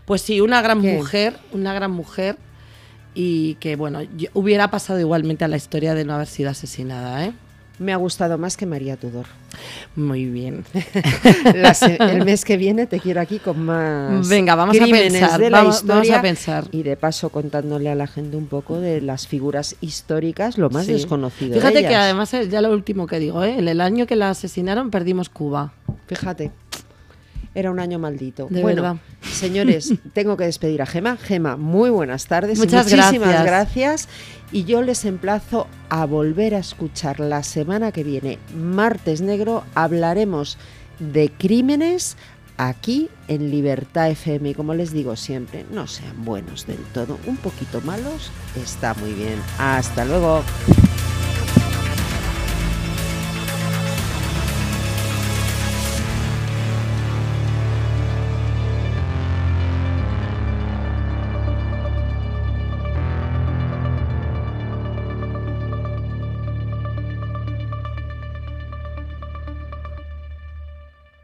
Pues 0.04 0.22
sí, 0.22 0.40
una 0.40 0.62
gran 0.62 0.82
¿Qué? 0.82 0.94
mujer, 0.96 1.36
una 1.52 1.72
gran 1.74 1.90
mujer 1.90 2.36
y 3.14 3.54
que, 3.56 3.76
bueno, 3.76 4.02
yo- 4.02 4.28
hubiera 4.34 4.70
pasado 4.70 5.00
igualmente 5.00 5.44
a 5.44 5.48
la 5.48 5.56
historia 5.56 5.94
de 5.94 6.04
no 6.04 6.14
haber 6.14 6.26
sido 6.26 6.50
asesinada, 6.50 7.24
¿eh? 7.24 7.32
Me 7.78 7.92
ha 7.92 7.96
gustado 7.96 8.38
más 8.38 8.56
que 8.56 8.64
María 8.64 8.96
Tudor. 8.96 9.26
Muy 9.96 10.24
bien. 10.26 10.64
El 11.98 12.24
mes 12.24 12.44
que 12.44 12.56
viene 12.56 12.86
te 12.86 13.00
quiero 13.00 13.20
aquí 13.20 13.38
con 13.38 13.60
más 13.64 14.28
Venga, 14.28 14.54
vamos 14.54 14.76
a 14.80 14.84
pensar, 14.86 15.38
de 15.40 15.50
la 15.50 15.58
vamos- 15.58 15.82
vamos 15.84 16.00
a 16.00 16.04
historia 16.04 16.22
pensar. 16.22 16.64
y 16.72 16.82
de 16.82 16.96
paso 16.96 17.28
contándole 17.30 17.90
a 17.90 17.94
la 17.94 18.06
gente 18.06 18.36
un 18.36 18.46
poco 18.46 18.80
de 18.80 19.00
las 19.00 19.26
figuras 19.26 19.76
históricas 19.80 20.56
lo 20.58 20.70
más 20.70 20.86
Sí. 20.86 20.92
desconocido. 20.92 21.54
de 21.54 21.60
Fíjate 21.60 21.86
que 21.86 21.94
además, 21.94 22.32
es 22.34 22.48
ya 22.50 22.60
lo 22.62 22.70
último 22.72 23.06
que 23.06 23.18
digo, 23.18 23.42
¿eh? 23.44 23.58
en 23.58 23.68
el 23.68 23.80
año 23.80 24.06
que 24.06 24.16
la 24.16 24.30
asesinaron 24.30 24.90
perdimos 24.90 25.28
Cuba. 25.28 25.72
Fíjate. 26.06 26.52
Era 27.56 27.70
un 27.70 27.80
año 27.80 27.98
maldito. 27.98 28.48
De 28.50 28.60
bueno, 28.60 28.82
verdad. 28.82 28.96
señores, 29.22 29.94
tengo 30.12 30.36
que 30.36 30.44
despedir 30.44 30.82
a 30.82 30.86
Gema. 30.86 31.16
Gema, 31.16 31.56
muy 31.56 31.88
buenas 31.88 32.26
tardes. 32.26 32.58
y 32.58 32.60
Muchas 32.60 32.84
muchísimas 32.84 33.28
gracias. 33.30 33.44
gracias. 33.46 34.08
Y 34.52 34.64
yo 34.64 34.82
les 34.82 35.06
emplazo 35.06 35.66
a 35.88 36.04
volver 36.04 36.54
a 36.54 36.58
escuchar 36.58 37.18
la 37.18 37.42
semana 37.42 37.92
que 37.92 38.04
viene, 38.04 38.38
martes 38.54 39.22
negro, 39.22 39.64
hablaremos 39.74 40.58
de 40.98 41.30
crímenes 41.30 42.18
aquí 42.58 43.08
en 43.26 43.50
Libertad 43.50 44.10
FM. 44.10 44.50
Y 44.50 44.54
como 44.54 44.74
les 44.74 44.92
digo 44.92 45.16
siempre, 45.16 45.64
no 45.72 45.86
sean 45.86 46.26
buenos 46.26 46.66
del 46.66 46.82
todo, 46.92 47.18
un 47.26 47.38
poquito 47.38 47.80
malos 47.80 48.30
está 48.62 48.92
muy 48.94 49.12
bien. 49.14 49.38
Hasta 49.58 50.04
luego. 50.04 50.42